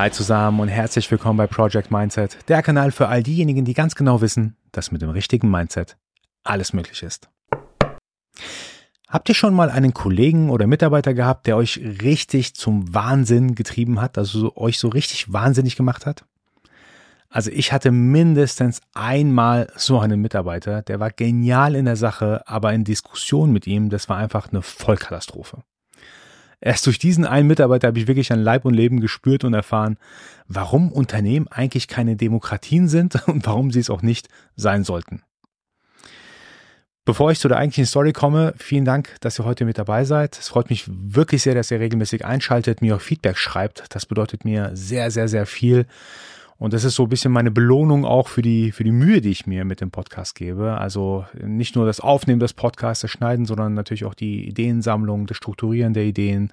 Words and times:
Hi 0.00 0.10
zusammen 0.10 0.60
und 0.60 0.68
herzlich 0.68 1.10
willkommen 1.10 1.36
bei 1.36 1.46
Project 1.46 1.90
Mindset, 1.90 2.38
der 2.48 2.62
Kanal 2.62 2.90
für 2.90 3.08
all 3.08 3.22
diejenigen, 3.22 3.66
die 3.66 3.74
ganz 3.74 3.94
genau 3.94 4.22
wissen, 4.22 4.56
dass 4.72 4.90
mit 4.90 5.02
dem 5.02 5.10
richtigen 5.10 5.50
Mindset 5.50 5.98
alles 6.42 6.72
möglich 6.72 7.02
ist. 7.02 7.28
Habt 9.08 9.28
ihr 9.28 9.34
schon 9.34 9.52
mal 9.52 9.68
einen 9.68 9.92
Kollegen 9.92 10.48
oder 10.48 10.66
Mitarbeiter 10.66 11.12
gehabt, 11.12 11.46
der 11.46 11.58
euch 11.58 11.78
richtig 12.02 12.54
zum 12.54 12.94
Wahnsinn 12.94 13.54
getrieben 13.54 14.00
hat, 14.00 14.16
also 14.16 14.56
euch 14.56 14.78
so 14.78 14.88
richtig 14.88 15.34
wahnsinnig 15.34 15.76
gemacht 15.76 16.06
hat? 16.06 16.24
Also 17.28 17.50
ich 17.50 17.70
hatte 17.70 17.90
mindestens 17.90 18.80
einmal 18.94 19.70
so 19.76 20.00
einen 20.00 20.22
Mitarbeiter, 20.22 20.80
der 20.80 20.98
war 20.98 21.10
genial 21.10 21.74
in 21.74 21.84
der 21.84 21.96
Sache, 21.96 22.42
aber 22.46 22.72
in 22.72 22.84
Diskussion 22.84 23.52
mit 23.52 23.66
ihm, 23.66 23.90
das 23.90 24.08
war 24.08 24.16
einfach 24.16 24.50
eine 24.50 24.62
Vollkatastrophe. 24.62 25.62
Erst 26.60 26.86
durch 26.86 26.98
diesen 26.98 27.24
einen 27.24 27.48
Mitarbeiter 27.48 27.88
habe 27.88 27.98
ich 27.98 28.06
wirklich 28.06 28.32
an 28.32 28.42
Leib 28.42 28.64
und 28.64 28.74
Leben 28.74 29.00
gespürt 29.00 29.44
und 29.44 29.54
erfahren, 29.54 29.96
warum 30.46 30.92
Unternehmen 30.92 31.48
eigentlich 31.48 31.88
keine 31.88 32.16
Demokratien 32.16 32.88
sind 32.88 33.14
und 33.28 33.46
warum 33.46 33.70
sie 33.70 33.80
es 33.80 33.90
auch 33.90 34.02
nicht 34.02 34.28
sein 34.56 34.84
sollten. 34.84 35.22
Bevor 37.06 37.30
ich 37.32 37.40
zu 37.40 37.48
der 37.48 37.56
eigentlichen 37.56 37.86
Story 37.86 38.12
komme, 38.12 38.54
vielen 38.58 38.84
Dank, 38.84 39.16
dass 39.20 39.40
ihr 39.40 39.44
heute 39.44 39.64
mit 39.64 39.78
dabei 39.78 40.04
seid. 40.04 40.38
Es 40.38 40.48
freut 40.48 40.68
mich 40.68 40.84
wirklich 40.86 41.42
sehr, 41.42 41.54
dass 41.54 41.70
ihr 41.70 41.80
regelmäßig 41.80 42.26
einschaltet, 42.26 42.82
mir 42.82 42.94
auch 42.94 43.00
Feedback 43.00 43.38
schreibt. 43.38 43.84
Das 43.88 44.04
bedeutet 44.04 44.44
mir 44.44 44.70
sehr, 44.74 45.10
sehr, 45.10 45.26
sehr 45.26 45.46
viel. 45.46 45.86
Und 46.60 46.74
das 46.74 46.84
ist 46.84 46.94
so 46.94 47.04
ein 47.04 47.08
bisschen 47.08 47.32
meine 47.32 47.50
Belohnung 47.50 48.04
auch 48.04 48.28
für 48.28 48.42
die, 48.42 48.70
für 48.70 48.84
die 48.84 48.92
Mühe, 48.92 49.22
die 49.22 49.30
ich 49.30 49.46
mir 49.46 49.64
mit 49.64 49.80
dem 49.80 49.90
Podcast 49.90 50.34
gebe. 50.34 50.76
Also 50.76 51.24
nicht 51.42 51.74
nur 51.74 51.86
das 51.86 52.00
Aufnehmen 52.00 52.38
des 52.38 52.52
Podcasts, 52.52 53.00
das 53.00 53.10
Schneiden, 53.10 53.46
sondern 53.46 53.72
natürlich 53.72 54.04
auch 54.04 54.12
die 54.12 54.46
Ideensammlung, 54.46 55.26
das 55.26 55.38
Strukturieren 55.38 55.94
der 55.94 56.04
Ideen, 56.04 56.52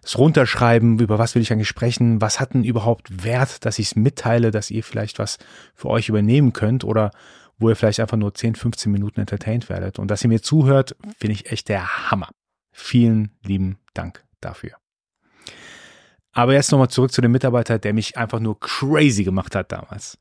das 0.00 0.16
Runterschreiben, 0.16 0.98
über 0.98 1.18
was 1.18 1.34
will 1.34 1.42
ich 1.42 1.52
eigentlich 1.52 1.68
sprechen, 1.68 2.22
was 2.22 2.40
hat 2.40 2.54
denn 2.54 2.64
überhaupt 2.64 3.24
Wert, 3.24 3.66
dass 3.66 3.78
ich 3.78 3.88
es 3.88 3.96
mitteile, 3.96 4.52
dass 4.52 4.70
ihr 4.70 4.82
vielleicht 4.82 5.18
was 5.18 5.36
für 5.74 5.90
euch 5.90 6.08
übernehmen 6.08 6.54
könnt 6.54 6.82
oder 6.82 7.10
wo 7.58 7.68
ihr 7.68 7.76
vielleicht 7.76 8.00
einfach 8.00 8.16
nur 8.16 8.34
10, 8.34 8.54
15 8.54 8.90
Minuten 8.90 9.20
entertained 9.20 9.68
werdet. 9.68 9.98
Und 9.98 10.10
dass 10.10 10.24
ihr 10.24 10.28
mir 10.28 10.40
zuhört, 10.40 10.96
finde 11.18 11.34
ich 11.34 11.52
echt 11.52 11.68
der 11.68 12.10
Hammer. 12.10 12.30
Vielen 12.72 13.32
lieben 13.44 13.76
Dank 13.92 14.24
dafür. 14.40 14.81
Aber 16.32 16.54
jetzt 16.54 16.72
nochmal 16.72 16.88
zurück 16.88 17.12
zu 17.12 17.20
dem 17.20 17.32
Mitarbeiter, 17.32 17.78
der 17.78 17.92
mich 17.92 18.16
einfach 18.16 18.40
nur 18.40 18.58
crazy 18.58 19.24
gemacht 19.24 19.54
hat 19.54 19.70
damals. 19.70 20.18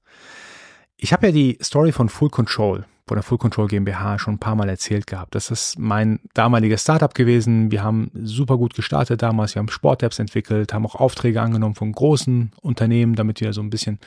Ich 0.97 1.13
habe 1.13 1.27
ja 1.27 1.31
die 1.31 1.57
Story 1.63 1.91
von 1.91 2.09
Full 2.09 2.29
Control, 2.29 2.85
von 3.07 3.15
der 3.15 3.23
Full 3.23 3.37
Control 3.37 3.67
GmbH 3.67 4.19
schon 4.19 4.35
ein 4.35 4.39
paar 4.39 4.55
Mal 4.55 4.69
erzählt 4.69 5.07
gehabt. 5.07 5.35
Das 5.35 5.49
ist 5.49 5.79
mein 5.79 6.19
damaliges 6.33 6.83
Startup 6.83 7.13
gewesen. 7.13 7.71
Wir 7.71 7.83
haben 7.83 8.11
super 8.13 8.57
gut 8.57 8.75
gestartet 8.75 9.21
damals. 9.21 9.55
Wir 9.55 9.61
haben 9.61 9.69
Sport-Apps 9.69 10.19
entwickelt, 10.19 10.73
haben 10.73 10.85
auch 10.85 10.95
Aufträge 10.95 11.41
angenommen 11.41 11.75
von 11.75 11.91
großen 11.91 12.51
Unternehmen, 12.61 13.15
damit 13.15 13.41
wir 13.41 13.53
so 13.53 13.61
ein 13.61 13.69
bisschen 13.69 13.99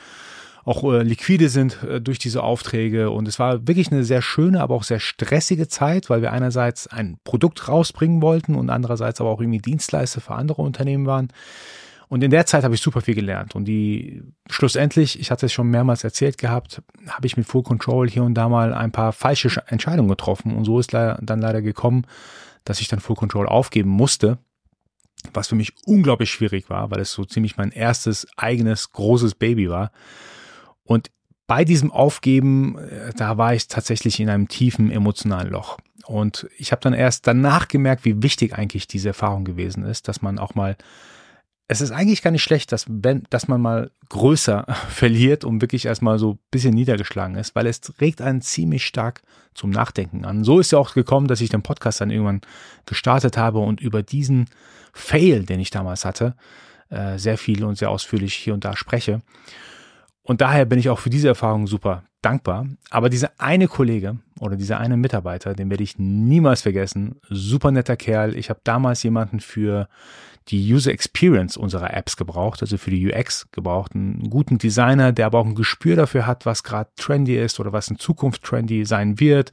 auch 0.63 0.83
äh, 0.91 1.03
liquide 1.03 1.49
sind 1.49 1.83
äh, 1.83 2.01
durch 2.01 2.17
diese 2.17 2.43
Aufträge. 2.43 3.11
Und 3.11 3.27
es 3.27 3.39
war 3.39 3.67
wirklich 3.67 3.91
eine 3.91 4.03
sehr 4.03 4.21
schöne, 4.21 4.61
aber 4.61 4.75
auch 4.75 4.83
sehr 4.83 4.99
stressige 4.99 5.67
Zeit, 5.67 6.09
weil 6.09 6.21
wir 6.21 6.31
einerseits 6.31 6.87
ein 6.87 7.17
Produkt 7.23 7.67
rausbringen 7.67 8.21
wollten 8.21 8.55
und 8.55 8.69
andererseits 8.69 9.21
aber 9.21 9.29
auch 9.29 9.41
irgendwie 9.41 9.59
Dienstleister 9.59 10.21
für 10.21 10.33
andere 10.33 10.61
Unternehmen 10.61 11.05
waren. 11.05 11.29
Und 12.07 12.23
in 12.23 12.31
der 12.31 12.45
Zeit 12.45 12.63
habe 12.63 12.75
ich 12.75 12.81
super 12.81 13.01
viel 13.01 13.15
gelernt. 13.15 13.55
Und 13.55 13.65
die 13.65 14.21
schlussendlich, 14.49 15.19
ich 15.19 15.31
hatte 15.31 15.47
es 15.47 15.53
schon 15.53 15.69
mehrmals 15.69 16.03
erzählt 16.03 16.37
gehabt, 16.37 16.81
habe 17.07 17.25
ich 17.25 17.37
mit 17.37 17.47
Full 17.47 17.63
Control 17.63 18.09
hier 18.09 18.23
und 18.23 18.35
da 18.35 18.47
mal 18.47 18.73
ein 18.73 18.91
paar 18.91 19.11
falsche 19.11 19.63
Entscheidungen 19.67 20.09
getroffen. 20.09 20.55
Und 20.55 20.65
so 20.65 20.79
ist 20.79 20.93
dann 20.93 21.41
leider 21.41 21.61
gekommen, 21.61 22.05
dass 22.63 22.81
ich 22.81 22.87
dann 22.87 22.99
Full 22.99 23.15
Control 23.15 23.47
aufgeben 23.47 23.89
musste. 23.89 24.37
Was 25.33 25.47
für 25.47 25.55
mich 25.55 25.73
unglaublich 25.85 26.29
schwierig 26.29 26.69
war, 26.69 26.91
weil 26.91 26.99
es 26.99 27.11
so 27.11 27.25
ziemlich 27.25 27.57
mein 27.57 27.71
erstes 27.71 28.27
eigenes 28.37 28.91
großes 28.91 29.33
Baby 29.33 29.69
war. 29.69 29.91
Und 30.83 31.09
bei 31.47 31.65
diesem 31.65 31.91
Aufgeben, 31.91 32.77
äh, 32.77 33.13
da 33.15 33.37
war 33.37 33.53
ich 33.53 33.67
tatsächlich 33.67 34.19
in 34.19 34.29
einem 34.29 34.47
tiefen 34.47 34.91
emotionalen 34.91 35.51
Loch. 35.51 35.77
Und 36.05 36.47
ich 36.57 36.71
habe 36.71 36.81
dann 36.81 36.93
erst 36.93 37.25
danach 37.25 37.67
gemerkt, 37.67 38.05
wie 38.05 38.21
wichtig 38.21 38.53
eigentlich 38.53 38.87
diese 38.87 39.09
Erfahrung 39.09 39.43
gewesen 39.43 39.83
ist, 39.83 40.07
dass 40.07 40.21
man 40.21 40.37
auch 40.37 40.53
mal 40.53 40.75
es 41.67 41.81
ist 41.81 41.91
eigentlich 41.91 42.21
gar 42.21 42.31
nicht 42.31 42.43
schlecht, 42.43 42.71
dass, 42.71 42.85
wenn, 42.87 43.23
dass 43.29 43.47
man 43.47 43.61
mal 43.61 43.91
größer 44.09 44.65
verliert 44.89 45.43
und 45.43 45.61
wirklich 45.61 45.85
erstmal 45.85 46.19
so 46.19 46.33
ein 46.33 46.39
bisschen 46.51 46.73
niedergeschlagen 46.73 47.35
ist, 47.35 47.55
weil 47.55 47.67
es 47.67 47.81
regt 47.99 48.21
einen 48.21 48.41
ziemlich 48.41 48.85
stark 48.85 49.21
zum 49.53 49.69
Nachdenken 49.69 50.25
an. 50.25 50.43
So 50.43 50.59
ist 50.59 50.71
ja 50.71 50.77
auch 50.77 50.93
gekommen, 50.93 51.27
dass 51.27 51.41
ich 51.41 51.49
den 51.49 51.63
Podcast 51.63 52.01
dann 52.01 52.11
irgendwann 52.11 52.41
gestartet 52.85 53.37
habe 53.37 53.59
und 53.59 53.81
über 53.81 54.03
diesen 54.03 54.49
Fail, 54.93 55.43
den 55.43 55.59
ich 55.59 55.71
damals 55.71 56.05
hatte, 56.05 56.35
äh, 56.89 57.17
sehr 57.17 57.37
viel 57.37 57.63
und 57.63 57.77
sehr 57.77 57.89
ausführlich 57.89 58.35
hier 58.35 58.53
und 58.53 58.63
da 58.63 58.75
spreche. 58.75 59.21
Und 60.21 60.41
daher 60.41 60.65
bin 60.65 60.79
ich 60.79 60.89
auch 60.89 60.99
für 60.99 61.09
diese 61.09 61.27
Erfahrung 61.27 61.67
super 61.67 62.03
dankbar. 62.21 62.67
Aber 62.89 63.09
dieser 63.09 63.31
eine 63.37 63.67
Kollege 63.67 64.17
oder 64.39 64.55
dieser 64.55 64.79
eine 64.79 64.97
Mitarbeiter, 64.97 65.53
den 65.53 65.69
werde 65.69 65.83
ich 65.83 65.99
niemals 65.99 66.63
vergessen. 66.63 67.19
Super 67.29 67.71
netter 67.71 67.95
Kerl. 67.95 68.35
Ich 68.35 68.49
habe 68.49 68.59
damals 68.63 69.03
jemanden 69.03 69.39
für 69.39 69.87
die 70.49 70.73
User 70.73 70.91
Experience 70.91 71.57
unserer 71.57 71.93
Apps 71.93 72.17
gebraucht, 72.17 72.61
also 72.61 72.77
für 72.77 72.91
die 72.91 73.11
UX 73.11 73.47
gebraucht. 73.51 73.95
Einen 73.95 74.29
guten 74.29 74.57
Designer, 74.57 75.11
der 75.11 75.25
aber 75.25 75.39
auch 75.39 75.45
ein 75.45 75.55
Gespür 75.55 75.95
dafür 75.95 76.27
hat, 76.27 76.45
was 76.45 76.63
gerade 76.63 76.89
trendy 76.95 77.35
ist 77.37 77.59
oder 77.59 77.73
was 77.73 77.87
in 77.87 77.97
Zukunft 77.97 78.43
trendy 78.43 78.85
sein 78.85 79.19
wird. 79.19 79.51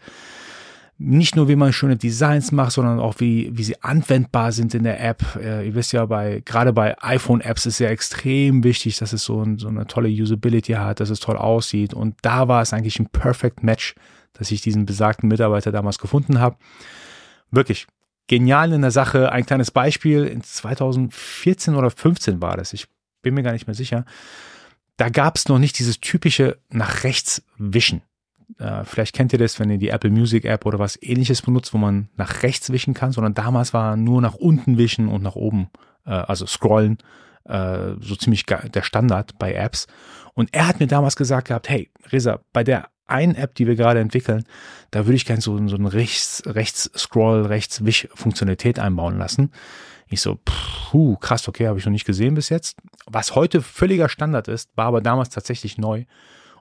Nicht 0.99 1.35
nur, 1.35 1.49
wie 1.49 1.57
man 1.57 1.73
schöne 1.73 1.97
Designs 1.97 2.53
macht, 2.53 2.73
sondern 2.73 3.01
auch 3.01 3.19
wie, 3.19 3.51
wie 3.57 3.65
sie 3.65 3.83
anwendbar 3.83 4.53
sind 4.53 4.75
in 4.75 4.85
der 4.85 5.03
App. 5.03 5.25
Äh, 5.37 5.67
ihr 5.67 5.75
wisst 5.75 5.93
ja, 5.93 6.05
bei, 6.05 6.43
gerade 6.45 6.73
bei 6.73 6.97
iPhone-Apps 7.03 7.67
ist 7.67 7.79
ja 7.79 7.89
extrem 7.89 8.63
wichtig, 8.63 8.99
dass 8.99 9.15
es 9.15 9.25
so, 9.25 9.43
ein, 9.43 9.59
so 9.59 9.69
eine 9.69 9.87
tolle 9.87 10.11
Usability 10.11 10.75
hat, 10.75 11.01
dass 11.01 11.11
es 11.11 11.21
toll 11.21 11.39
aussieht. 11.39 11.95
Und 11.95 12.17
da 12.23 12.47
war 12.47 12.61
es 12.61 12.73
eigentlich 12.73 13.01
ein 13.01 13.07
Perfect 13.07 13.63
Match, 13.63 13.95
dass 14.35 14.51
ich 14.51 14.61
diesen 14.61 14.85
besagten 14.85 15.29
Mitarbeiter 15.29 15.73
damals 15.73 15.99
gefunden 15.99 16.39
habe. 16.39 16.57
Wirklich 17.51 17.87
genial 18.27 18.73
in 18.73 18.83
der 18.83 18.91
Sache. 18.91 19.33
Ein 19.33 19.47
kleines 19.47 19.71
Beispiel, 19.71 20.25
in 20.25 20.43
2014 20.43 21.75
oder 21.75 21.91
15 21.91 22.41
war 22.41 22.57
das, 22.57 22.73
ich 22.73 22.87
bin 23.23 23.35
mir 23.35 23.43
gar 23.43 23.53
nicht 23.53 23.67
mehr 23.67 23.75
sicher. 23.75 24.05
Da 24.97 25.09
gab 25.09 25.37
es 25.37 25.49
noch 25.49 25.59
nicht 25.59 25.79
dieses 25.79 26.01
typische 26.01 26.59
nach 26.71 27.05
rechts 27.05 27.43
wischen. 27.57 28.03
Äh, 28.59 28.85
vielleicht 28.85 29.15
kennt 29.15 29.33
ihr 29.33 29.39
das, 29.39 29.59
wenn 29.59 29.71
ihr 29.71 29.79
die 29.79 29.89
Apple 29.89 30.11
Music 30.11 30.45
App 30.45 30.67
oder 30.67 30.79
was 30.79 31.01
ähnliches 31.03 31.43
benutzt, 31.43 31.73
wo 31.73 31.79
man 31.79 32.09
nach 32.17 32.43
rechts 32.43 32.71
wischen 32.71 32.95
kann, 32.95 33.13
sondern 33.13 33.35
damals 33.35 33.73
war 33.73 33.97
nur 33.97 34.21
nach 34.21 34.35
unten 34.35 34.79
wischen 34.79 35.09
und 35.09 35.23
nach 35.23 35.35
oben, 35.35 35.71
äh, 36.05 36.11
also 36.11 36.47
scrollen, 36.47 36.99
äh, 37.45 37.95
so 38.01 38.15
ziemlich 38.17 38.45
der 38.47 38.83
Standard 38.83 39.39
bei 39.39 39.55
Apps. 39.55 39.87
Und 40.35 40.55
er 40.55 40.69
hat 40.69 40.81
mir 40.81 40.87
damals 40.87 41.17
gesagt 41.17 41.49
gehabt, 41.49 41.69
hey, 41.69 41.91
Reza, 42.11 42.41
bei 42.53 42.65
der 42.65 42.89
einen 43.07 43.35
App, 43.35 43.55
die 43.55 43.67
wir 43.67 43.77
gerade 43.77 44.01
entwickeln, 44.01 44.45
da 44.91 45.07
würde 45.07 45.17
ich 45.17 45.27
gerne 45.27 45.43
so, 45.43 45.57
so 45.69 45.77
ein 45.77 45.87
rechts, 45.87 46.43
rechts 46.47 46.91
Scroll, 46.97 47.47
rechts 47.47 47.85
Wisch 47.85 48.09
Funktionalität 48.15 48.79
einbauen 48.79 49.19
lassen. 49.19 49.51
Ich 50.09 50.21
so, 50.21 50.39
puh, 50.45 51.17
krass, 51.17 51.49
okay, 51.49 51.69
habe 51.69 51.79
ich 51.79 51.87
noch 51.87 51.93
nicht 51.93 52.05
gesehen 52.05 52.35
bis 52.35 52.51
jetzt. 52.51 52.79
Was 53.07 53.35
heute 53.35 53.63
völliger 53.63 54.09
Standard 54.09 54.49
ist, 54.49 54.71
war 54.77 54.87
aber 54.87 55.01
damals 55.01 55.31
tatsächlich 55.31 55.79
neu. 55.79 56.05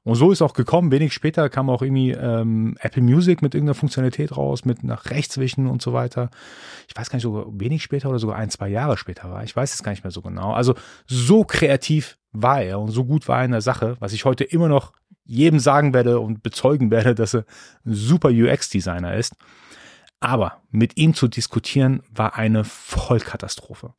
Und 0.04 0.16
so 0.16 0.32
ist 0.32 0.42
auch 0.42 0.54
gekommen. 0.54 0.92
Wenig 0.92 1.14
später 1.14 1.48
kam 1.50 1.70
auch 1.70 1.84
irgendwie 1.84 2.12
ähm, 2.12 2.76
Apple 2.80 3.04
Music 3.04 3.42
mit 3.42 3.54
irgendeiner 3.54 3.76
Funktionalität 3.76 4.36
raus, 4.36 4.66
mit 4.66 4.84
nach 4.84 5.12
rechts 5.12 5.38
wischen 5.38 5.68
und 5.68 5.82
so 5.82 5.94
weiter. 5.94 6.32
Ich 6.88 6.98
weiß 6.98 7.10
gar 7.10 7.18
nicht, 7.18 7.24
sogar 7.24 7.46
wenig 7.52 7.84
später 7.84 8.10
oder 8.10 8.18
sogar 8.18 8.38
ein, 8.38 8.50
zwei 8.50 8.70
Jahre 8.70 8.98
später 8.98 9.30
war. 9.30 9.44
Ich 9.44 9.56
weiß 9.56 9.74
es 9.74 9.84
gar 9.84 9.92
nicht 9.92 10.04
mehr 10.04 10.12
so 10.12 10.22
genau. 10.22 10.54
Also 10.54 10.74
so 11.06 11.44
kreativ 11.44 12.18
war 12.32 12.64
er 12.64 12.80
und 12.80 12.90
so 12.90 13.06
gut 13.06 13.28
war 13.28 13.40
er 13.40 13.46
in 13.46 13.52
der 13.52 13.62
Sache, 13.62 13.96
was 14.00 14.14
ich 14.14 14.26
heute 14.26 14.44
immer 14.44 14.70
noch 14.70 14.94
jedem 15.26 15.60
sagen 15.60 15.94
werde 15.94 16.20
und 16.20 16.44
bezeugen 16.44 16.92
werde, 16.92 17.16
dass 17.16 17.34
er 17.34 17.46
ein 17.86 17.94
super 17.94 18.30
UX-Designer 18.30 19.16
ist. 19.16 19.36
Aber 20.20 20.62
mit 20.70 20.98
ihm 20.98 21.14
zu 21.14 21.28
diskutieren 21.28 22.04
war 22.14 22.36
eine 22.36 22.64
Vollkatastrophe. 22.64 23.94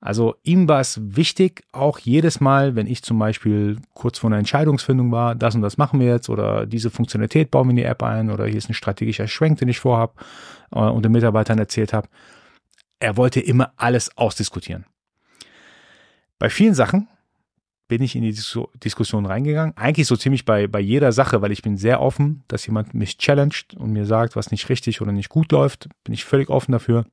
Also 0.00 0.36
ihm 0.42 0.68
war 0.68 0.80
es 0.80 1.00
wichtig, 1.02 1.64
auch 1.72 1.98
jedes 1.98 2.40
Mal, 2.40 2.76
wenn 2.76 2.86
ich 2.86 3.02
zum 3.02 3.18
Beispiel 3.18 3.78
kurz 3.94 4.18
vor 4.18 4.28
einer 4.28 4.38
Entscheidungsfindung 4.38 5.10
war, 5.10 5.34
das 5.34 5.54
und 5.54 5.62
das 5.62 5.78
machen 5.78 6.00
wir 6.00 6.06
jetzt 6.06 6.28
oder 6.28 6.66
diese 6.66 6.90
Funktionalität 6.90 7.50
bauen 7.50 7.66
wir 7.66 7.70
in 7.70 7.76
die 7.76 7.84
App 7.84 8.02
ein 8.02 8.30
oder 8.30 8.46
hier 8.46 8.58
ist 8.58 8.68
ein 8.68 8.74
strategischer 8.74 9.26
Schwenk, 9.26 9.58
den 9.58 9.68
ich 9.68 9.80
vorhabe 9.80 10.14
äh, 10.70 10.78
und 10.78 11.04
den 11.04 11.12
Mitarbeitern 11.12 11.58
erzählt 11.58 11.92
habe. 11.92 12.08
Er 13.00 13.16
wollte 13.16 13.40
immer 13.40 13.72
alles 13.76 14.16
ausdiskutieren. 14.16 14.84
Bei 16.38 16.50
vielen 16.50 16.74
Sachen 16.74 17.08
bin 17.88 18.02
ich 18.02 18.16
in 18.16 18.22
die 18.22 18.36
Diskussion 18.82 19.26
reingegangen. 19.26 19.76
Eigentlich 19.76 20.06
so 20.06 20.16
ziemlich 20.16 20.44
bei, 20.44 20.66
bei 20.66 20.80
jeder 20.80 21.12
Sache, 21.12 21.42
weil 21.42 21.52
ich 21.52 21.62
bin 21.62 21.76
sehr 21.76 22.00
offen, 22.00 22.42
dass 22.48 22.66
jemand 22.66 22.94
mich 22.94 23.18
challenged 23.18 23.74
und 23.76 23.92
mir 23.92 24.06
sagt, 24.06 24.34
was 24.34 24.50
nicht 24.50 24.68
richtig 24.68 25.00
oder 25.00 25.12
nicht 25.12 25.28
gut 25.28 25.52
läuft. 25.52 25.88
Bin 26.02 26.12
ich 26.12 26.24
völlig 26.24 26.50
offen 26.50 26.72
dafür. 26.72 27.06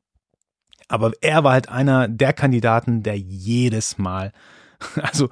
Aber 0.88 1.12
er 1.22 1.44
war 1.44 1.54
halt 1.54 1.70
einer 1.70 2.08
der 2.08 2.34
Kandidaten, 2.34 3.04
der 3.04 3.18
jedes 3.18 3.98
Mal, 3.98 4.34
also 5.02 5.30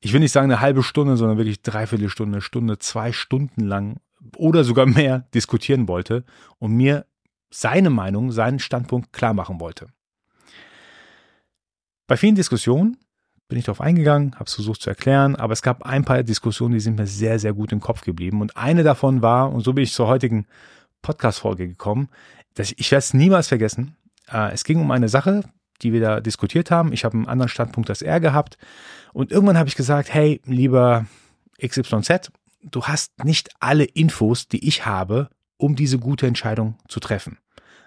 ich 0.00 0.12
will 0.12 0.20
nicht 0.20 0.32
sagen 0.32 0.50
eine 0.50 0.60
halbe 0.60 0.82
Stunde, 0.82 1.16
sondern 1.16 1.38
wirklich 1.38 1.62
dreiviertel 1.62 2.08
Stunde, 2.08 2.40
Stunde, 2.40 2.78
zwei 2.78 3.12
Stunden 3.12 3.62
lang 3.64 4.00
oder 4.36 4.64
sogar 4.64 4.86
mehr 4.86 5.26
diskutieren 5.34 5.88
wollte 5.88 6.24
und 6.58 6.72
mir 6.72 7.06
seine 7.50 7.90
Meinung, 7.90 8.30
seinen 8.30 8.58
Standpunkt 8.58 9.12
klar 9.12 9.34
machen 9.34 9.60
wollte. 9.60 9.88
Bei 12.06 12.16
vielen 12.16 12.34
Diskussionen 12.34 12.96
bin 13.48 13.58
ich 13.58 13.64
darauf 13.64 13.80
eingegangen, 13.80 14.34
habe 14.34 14.44
es 14.44 14.54
versucht 14.54 14.82
zu 14.82 14.90
erklären, 14.90 15.34
aber 15.34 15.54
es 15.54 15.62
gab 15.62 15.82
ein 15.82 16.04
paar 16.04 16.22
Diskussionen, 16.22 16.74
die 16.74 16.80
sind 16.80 16.98
mir 16.98 17.06
sehr, 17.06 17.38
sehr 17.38 17.54
gut 17.54 17.72
im 17.72 17.80
Kopf 17.80 18.02
geblieben. 18.02 18.42
Und 18.42 18.56
eine 18.56 18.82
davon 18.82 19.22
war, 19.22 19.50
und 19.50 19.62
so 19.62 19.72
bin 19.72 19.84
ich 19.84 19.92
zur 19.92 20.06
heutigen 20.06 20.46
Podcast-Folge 21.00 21.66
gekommen, 21.66 22.10
dass 22.54 22.72
ich, 22.72 22.78
ich 22.78 22.90
werde 22.90 23.00
es 23.00 23.14
niemals 23.14 23.48
vergessen. 23.48 23.96
Äh, 24.30 24.52
es 24.52 24.64
ging 24.64 24.80
um 24.80 24.90
eine 24.90 25.08
Sache, 25.08 25.42
die 25.80 25.92
wir 25.92 26.00
da 26.00 26.20
diskutiert 26.20 26.70
haben. 26.70 26.92
Ich 26.92 27.04
habe 27.04 27.16
einen 27.16 27.26
anderen 27.26 27.48
Standpunkt 27.48 27.88
als 27.88 28.02
er 28.02 28.20
gehabt. 28.20 28.58
Und 29.12 29.32
irgendwann 29.32 29.58
habe 29.58 29.68
ich 29.68 29.76
gesagt, 29.76 30.12
hey, 30.12 30.40
lieber 30.44 31.06
XYZ, 31.64 32.30
du 32.62 32.84
hast 32.84 33.24
nicht 33.24 33.50
alle 33.60 33.84
Infos, 33.84 34.48
die 34.48 34.66
ich 34.66 34.84
habe, 34.84 35.30
um 35.56 35.74
diese 35.74 35.98
gute 35.98 36.26
Entscheidung 36.26 36.76
zu 36.88 37.00
treffen. 37.00 37.38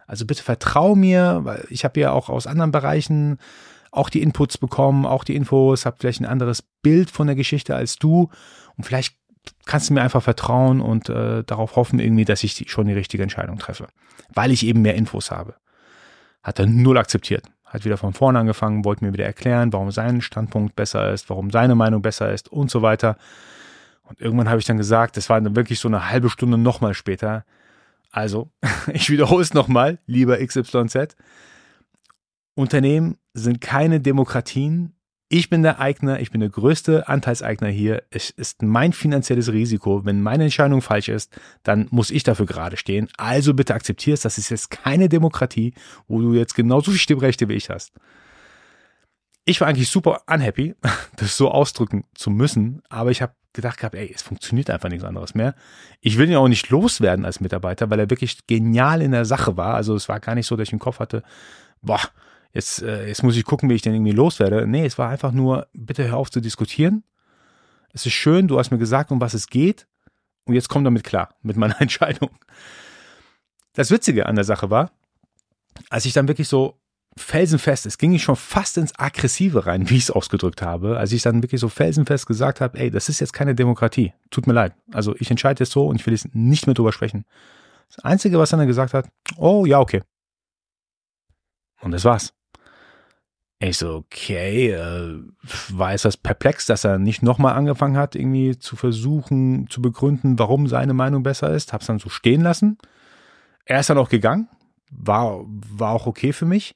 Also 0.08 0.26
bitte 0.26 0.44
vertrau 0.44 0.96
mir, 0.96 1.42
weil 1.44 1.66
ich 1.70 1.86
habe 1.86 2.00
ja 2.00 2.12
auch 2.12 2.30
aus 2.30 2.48
anderen 2.48 2.72
Bereichen 2.72 3.38
auch 3.92 4.10
die 4.10 4.22
Inputs 4.22 4.58
bekommen, 4.58 5.06
auch 5.06 5.24
die 5.24 5.36
Infos, 5.36 5.86
habe 5.86 5.98
vielleicht 6.00 6.22
ein 6.22 6.26
anderes 6.26 6.64
Bild 6.82 7.12
von 7.12 7.28
der 7.28 7.36
Geschichte 7.36 7.76
als 7.76 7.98
du 7.98 8.30
und 8.78 8.86
vielleicht 8.86 9.16
kannst 9.66 9.90
du 9.90 9.94
mir 9.94 10.02
einfach 10.02 10.24
vertrauen 10.24 10.82
und 10.82 11.10
äh, 11.10 11.44
darauf 11.44 11.76
hoffen 11.76 12.00
irgendwie, 12.00 12.26
dass 12.26 12.44
ich 12.44 12.56
die, 12.56 12.68
schon 12.68 12.88
die 12.88 12.94
richtige 12.94 13.24
Entscheidung 13.24 13.58
treffe, 13.58 13.88
weil 14.34 14.52
ich 14.52 14.66
eben 14.66 14.82
mehr 14.82 14.96
Infos 14.96 15.32
habe. 15.32 15.56
Hat 16.44 16.60
er 16.60 16.66
null 16.66 16.98
akzeptiert. 16.98 17.46
Hat 17.66 17.86
wieder 17.86 17.98
von 17.98 18.14
vorne 18.14 18.40
angefangen, 18.40 18.84
wollte 18.84 19.06
mir 19.06 19.14
wieder 19.14 19.26
erklären, 19.26 19.72
warum 19.72 19.92
sein 19.92 20.22
Standpunkt 20.22 20.76
besser 20.76 21.14
ist, 21.14 21.30
warum 21.30 21.52
seine 21.52 21.76
Meinung 21.76 22.02
besser 22.02 22.32
ist 22.32 22.52
und 22.52 22.70
so 22.70 22.82
weiter. 22.82 23.18
Und 24.04 24.20
irgendwann 24.20 24.50
habe 24.50 24.60
ich 24.60 24.66
dann 24.66 24.78
gesagt, 24.78 25.16
das 25.16 25.30
war 25.30 25.40
dann 25.40 25.56
wirklich 25.56 25.80
so 25.80 25.88
eine 25.88 26.10
halbe 26.10 26.30
Stunde 26.30 26.58
nochmal 26.58 26.94
später. 26.94 27.46
Also, 28.12 28.52
ich 28.94 29.10
wiederhole 29.10 29.42
es 29.42 29.54
nochmal, 29.54 30.00
lieber 30.06 30.46
XYZ. 30.46 31.16
Unternehmen 32.56 33.18
sind 33.34 33.62
keine 33.62 34.00
Demokratien. 34.00 34.94
Ich 35.30 35.50
bin 35.50 35.64
der 35.64 35.80
Eigner, 35.80 36.20
ich 36.20 36.32
bin 36.32 36.42
der 36.42 36.50
größte 36.50 37.08
Anteilseigner 37.08 37.70
hier. 37.70 38.04
Es 38.10 38.30
ist 38.30 38.64
mein 38.64 38.92
finanzielles 38.92 39.54
Risiko. 39.54 40.04
Wenn 40.04 40.22
meine 40.22 40.44
Entscheidung 40.44 40.82
falsch 40.82 41.08
ist, 41.08 41.34
dann 41.64 41.88
muss 41.90 42.12
ich 42.12 42.24
dafür 42.24 42.46
gerade 42.46 42.76
stehen. 42.76 43.08
Also 43.18 43.54
bitte 43.54 43.74
akzeptierst, 43.74 44.26
das 44.26 44.38
ist 44.38 44.50
jetzt 44.50 44.72
keine 44.72 45.08
Demokratie, 45.08 45.74
wo 46.08 46.22
du 46.22 46.34
jetzt 46.34 46.56
genauso 46.56 46.92
viel 46.92 47.00
Stimmrechte 47.00 47.48
wie 47.48 47.54
ich 47.54 47.70
hast. 47.70 47.94
Ich 49.46 49.62
war 49.62 49.70
eigentlich 49.70 49.90
super 49.90 50.22
unhappy, 50.28 50.76
das 51.16 51.38
so 51.38 51.50
ausdrücken 51.50 52.04
zu 52.14 52.30
müssen, 52.30 52.82
aber 52.90 53.12
ich 53.12 53.22
habe 53.22 53.34
gedacht 53.54 53.78
gehabt, 53.78 53.96
ey, 53.96 54.12
es 54.14 54.22
funktioniert 54.22 54.70
einfach 54.70 54.90
nichts 54.90 55.04
anderes 55.04 55.34
mehr. 55.34 55.56
Ich 56.00 56.18
will 56.18 56.30
ihn 56.30 56.36
auch 56.36 56.48
nicht 56.48 56.70
loswerden 56.70 57.26
als 57.26 57.40
Mitarbeiter, 57.40 57.90
weil 57.90 58.00
er 58.00 58.10
wirklich 58.10 58.48
genial 58.48 59.02
in 59.02 59.12
der 59.12 59.26
Sache 59.26 59.58
war. 59.58 59.76
Also 59.76 59.96
es 59.96 60.10
war 60.10 60.20
gar 60.20 60.36
nicht 60.36 60.48
so, 60.48 60.56
dass 60.56 60.68
ich 60.68 60.74
im 60.74 60.80
Kopf 60.80 61.00
hatte, 61.00 61.24
boah, 61.82 62.02
jetzt, 62.54 62.82
äh, 62.82 63.08
jetzt 63.08 63.24
muss 63.24 63.38
ich 63.38 63.46
gucken, 63.46 63.70
wie 63.70 63.76
ich 63.76 63.82
den 63.82 63.94
irgendwie 63.94 64.12
loswerde. 64.12 64.68
Nee, 64.68 64.86
es 64.86 64.98
war 64.98 65.10
einfach 65.10 65.32
nur, 65.32 65.68
bitte 65.74 66.08
hör 66.08 66.18
auf 66.18 66.32
zu 66.32 66.42
diskutieren. 66.42 67.04
Es 67.94 68.06
ist 68.06 68.14
schön, 68.14 68.48
du 68.48 68.58
hast 68.58 68.72
mir 68.72 68.78
gesagt, 68.78 69.12
um 69.12 69.22
was 69.22 69.34
es 69.34 69.48
geht. 69.48 69.88
Und 70.46 70.56
jetzt 70.56 70.70
komm 70.70 70.84
damit 70.84 71.04
klar, 71.04 71.36
mit 71.42 71.58
meiner 71.58 71.80
Entscheidung. 71.82 72.30
Das 73.74 73.92
Witzige 73.92 74.26
an 74.26 74.36
der 74.36 74.44
Sache 74.44 74.70
war, 74.70 74.92
als 75.90 76.06
ich 76.06 76.14
dann 76.14 76.28
wirklich 76.28 76.48
so 76.48 76.78
felsenfest, 77.18 77.86
es 77.86 77.98
ging 77.98 78.14
ich 78.14 78.24
schon 78.24 78.36
fast 78.36 78.78
ins 78.78 78.98
Aggressive 78.98 79.66
rein, 79.66 79.90
wie 79.90 79.98
ich 79.98 80.04
es 80.04 80.12
ausgedrückt 80.12 80.62
habe, 80.62 80.98
als 80.98 81.12
ich 81.12 81.22
dann 81.22 81.44
wirklich 81.44 81.60
so 81.60 81.70
felsenfest 81.70 82.26
gesagt 82.26 82.62
habe, 82.62 82.78
ey, 82.80 82.90
das 82.90 83.10
ist 83.10 83.20
jetzt 83.20 83.34
keine 83.34 83.54
Demokratie. 83.56 84.14
Tut 84.30 84.48
mir 84.48 84.54
leid. 84.54 84.74
Also 84.92 85.16
ich 85.20 85.30
entscheide 85.30 85.64
jetzt 85.64 85.72
so 85.72 85.88
und 85.88 85.98
ich 85.98 86.06
will 86.06 86.14
jetzt 86.14 86.34
nicht 86.34 86.68
mehr 86.68 86.74
drüber 86.74 86.94
sprechen. 86.94 87.26
Das 87.94 88.04
Einzige, 88.06 88.40
was 88.40 88.54
er 88.54 88.58
dann 88.58 88.68
gesagt 88.68 88.94
hat, 88.94 89.10
oh 89.38 89.66
ja, 89.66 89.80
okay. 89.80 90.02
Und 91.82 91.92
das 91.92 92.06
war's. 92.06 92.34
Ich 93.64 93.78
so, 93.78 93.98
okay, 93.98 94.72
äh, 94.72 95.24
war 95.70 95.94
es 95.94 96.02
das 96.02 96.18
perplex, 96.18 96.66
dass 96.66 96.84
er 96.84 96.98
nicht 96.98 97.22
nochmal 97.22 97.54
angefangen 97.54 97.96
hat, 97.96 98.16
irgendwie 98.16 98.58
zu 98.58 98.76
versuchen, 98.76 99.70
zu 99.70 99.84
begründen, 99.84 100.40
warum 100.40 100.66
seine 100.68 100.96
Meinung 100.96 101.22
besser 101.22 101.54
ist. 101.54 101.72
Hab's 101.72 101.86
dann 101.86 102.00
so 102.00 102.10
stehen 102.10 102.42
lassen. 102.42 102.80
Er 103.66 103.80
ist 103.80 103.92
dann 103.92 104.00
auch 104.00 104.10
gegangen. 104.10 104.50
War, 104.90 105.46
war 105.46 105.92
auch 105.92 106.08
okay 106.08 106.34
für 106.34 106.48
mich. 106.48 106.76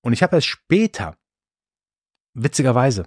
Und 0.00 0.12
ich 0.12 0.22
habe 0.22 0.36
erst 0.36 0.46
später, 0.46 1.16
witzigerweise, 2.34 3.06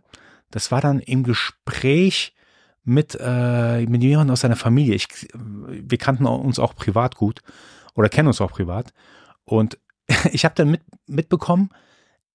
das 0.52 0.70
war 0.72 0.82
dann 0.82 1.00
im 1.00 1.24
Gespräch 1.24 2.36
mit, 2.84 3.18
äh, 3.18 3.86
mit 3.86 4.04
jemandem 4.04 4.34
aus 4.34 4.42
seiner 4.42 4.58
Familie. 4.58 4.94
Ich, 4.94 5.08
wir 5.34 5.98
kannten 5.98 6.26
uns 6.26 6.60
auch 6.60 6.76
privat 6.76 7.16
gut 7.16 7.40
oder 7.94 8.10
kennen 8.10 8.28
uns 8.28 8.42
auch 8.42 8.52
privat. 8.52 8.94
Und 9.46 9.80
ich 10.34 10.44
habe 10.44 10.56
dann 10.56 10.70
mit, 10.70 10.82
mitbekommen, 11.08 11.70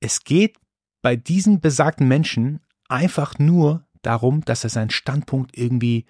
es 0.00 0.24
geht 0.24 0.56
bei 1.02 1.16
diesen 1.16 1.60
besagten 1.60 2.08
Menschen 2.08 2.60
einfach 2.88 3.38
nur 3.38 3.84
darum, 4.02 4.44
dass 4.44 4.64
er 4.64 4.70
seinen 4.70 4.90
Standpunkt 4.90 5.56
irgendwie 5.56 6.06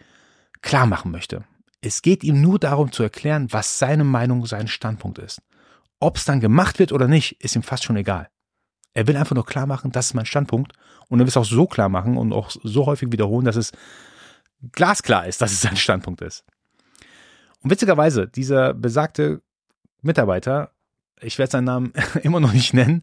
klar 0.63 0.87
machen 0.87 1.11
möchte. 1.11 1.45
Es 1.81 2.03
geht 2.03 2.25
ihm 2.25 2.41
nur 2.41 2.59
darum 2.59 2.93
zu 2.93 3.03
erklären, 3.03 3.49
was 3.53 3.79
seine 3.79 4.05
Meinung, 4.05 4.47
sein 4.47 4.69
Standpunkt 4.69 5.19
ist. 5.19 5.41
Ob 5.99 6.17
es 6.17 6.25
dann 6.25 6.41
gemacht 6.41 6.79
wird 6.79 6.93
oder 6.93 7.09
nicht, 7.09 7.41
ist 7.43 7.57
ihm 7.57 7.63
fast 7.63 7.85
schon 7.85 7.97
egal. 7.97 8.29
Er 8.93 9.07
will 9.07 9.17
einfach 9.17 9.35
nur 9.35 9.47
klar 9.47 9.67
machen, 9.67 9.93
das 9.93 10.07
ist 10.07 10.15
mein 10.15 10.27
Standpunkt. 10.27 10.73
Und 11.09 11.21
er 11.21 11.23
will 11.23 11.29
es 11.29 11.37
auch 11.37 11.45
so 11.45 11.67
klar 11.67 11.89
machen 11.89 12.17
und 12.17 12.33
auch 12.33 12.51
so 12.51 12.87
häufig 12.87 13.13
wiederholen, 13.13 13.45
dass 13.45 13.57
es 13.57 13.73
glasklar 14.73 15.27
ist, 15.27 15.41
dass 15.41 15.53
es 15.53 15.61
sein 15.61 15.77
Standpunkt 15.77 16.21
ist. 16.23 16.45
Und 17.63 17.71
witzigerweise, 17.71 18.27
dieser 18.27 18.75
besagte 18.75 19.43
Mitarbeiter, 20.03 20.73
ich 21.23 21.39
werde 21.39 21.53
seinen 21.53 21.65
Namen 21.65 21.93
immer 22.23 22.41
noch 22.41 22.53
nicht 22.53 22.75
nennen, 22.75 23.03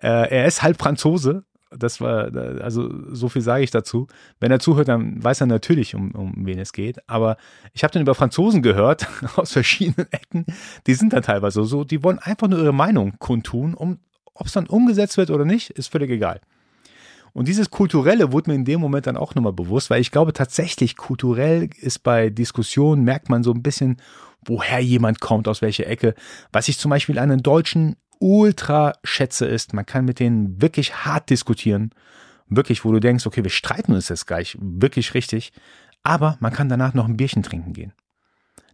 äh, 0.00 0.30
er 0.30 0.46
ist 0.46 0.62
halb 0.62 0.78
Franzose. 0.78 1.44
Das 1.70 2.00
war, 2.00 2.34
also 2.62 2.88
so 3.12 3.28
viel 3.28 3.42
sage 3.42 3.62
ich 3.62 3.70
dazu. 3.70 4.06
Wenn 4.40 4.50
er 4.50 4.58
zuhört, 4.58 4.88
dann 4.88 5.22
weiß 5.22 5.42
er 5.42 5.46
natürlich, 5.46 5.94
um, 5.94 6.12
um 6.12 6.32
wen 6.46 6.58
es 6.58 6.72
geht. 6.72 7.06
Aber 7.10 7.36
ich 7.74 7.84
habe 7.84 7.92
dann 7.92 8.00
über 8.00 8.14
Franzosen 8.14 8.62
gehört, 8.62 9.06
aus 9.36 9.52
verschiedenen 9.52 10.10
Ecken, 10.10 10.46
die 10.86 10.94
sind 10.94 11.12
dann 11.12 11.22
teilweise 11.22 11.64
so, 11.64 11.84
die 11.84 12.02
wollen 12.02 12.18
einfach 12.18 12.48
nur 12.48 12.60
ihre 12.60 12.72
Meinung 12.72 13.14
kundtun, 13.18 13.74
um 13.74 13.98
ob 14.38 14.46
es 14.46 14.52
dann 14.52 14.66
umgesetzt 14.66 15.16
wird 15.16 15.30
oder 15.30 15.44
nicht, 15.44 15.70
ist 15.70 15.88
völlig 15.88 16.10
egal. 16.10 16.40
Und 17.32 17.48
dieses 17.48 17.70
Kulturelle 17.70 18.32
wurde 18.32 18.50
mir 18.50 18.56
in 18.56 18.64
dem 18.64 18.80
Moment 18.80 19.06
dann 19.06 19.16
auch 19.16 19.34
nochmal 19.34 19.52
bewusst, 19.52 19.90
weil 19.90 20.00
ich 20.00 20.10
glaube 20.10 20.32
tatsächlich, 20.32 20.96
kulturell 20.96 21.68
ist 21.80 22.00
bei 22.00 22.30
Diskussionen, 22.30 23.04
merkt 23.04 23.28
man 23.28 23.42
so 23.42 23.52
ein 23.52 23.62
bisschen, 23.62 23.98
woher 24.48 24.80
jemand 24.80 25.20
kommt, 25.20 25.48
aus 25.48 25.62
welcher 25.62 25.86
Ecke. 25.86 26.14
Was 26.52 26.68
ich 26.68 26.78
zum 26.78 26.90
Beispiel 26.90 27.18
an 27.18 27.28
den 27.28 27.42
Deutschen 27.42 27.96
ultra 28.18 28.94
schätze 29.04 29.46
ist, 29.46 29.74
man 29.74 29.86
kann 29.86 30.04
mit 30.04 30.18
denen 30.18 30.60
wirklich 30.60 31.04
hart 31.04 31.30
diskutieren. 31.30 31.90
Wirklich, 32.48 32.84
wo 32.84 32.92
du 32.92 33.00
denkst, 33.00 33.26
okay, 33.26 33.44
wir 33.44 33.50
streiten 33.50 33.92
uns 33.92 34.08
jetzt 34.08 34.26
gleich 34.26 34.56
wirklich 34.60 35.14
richtig. 35.14 35.52
Aber 36.02 36.36
man 36.40 36.52
kann 36.52 36.68
danach 36.68 36.94
noch 36.94 37.06
ein 37.06 37.16
Bierchen 37.16 37.42
trinken 37.42 37.72
gehen. 37.72 37.92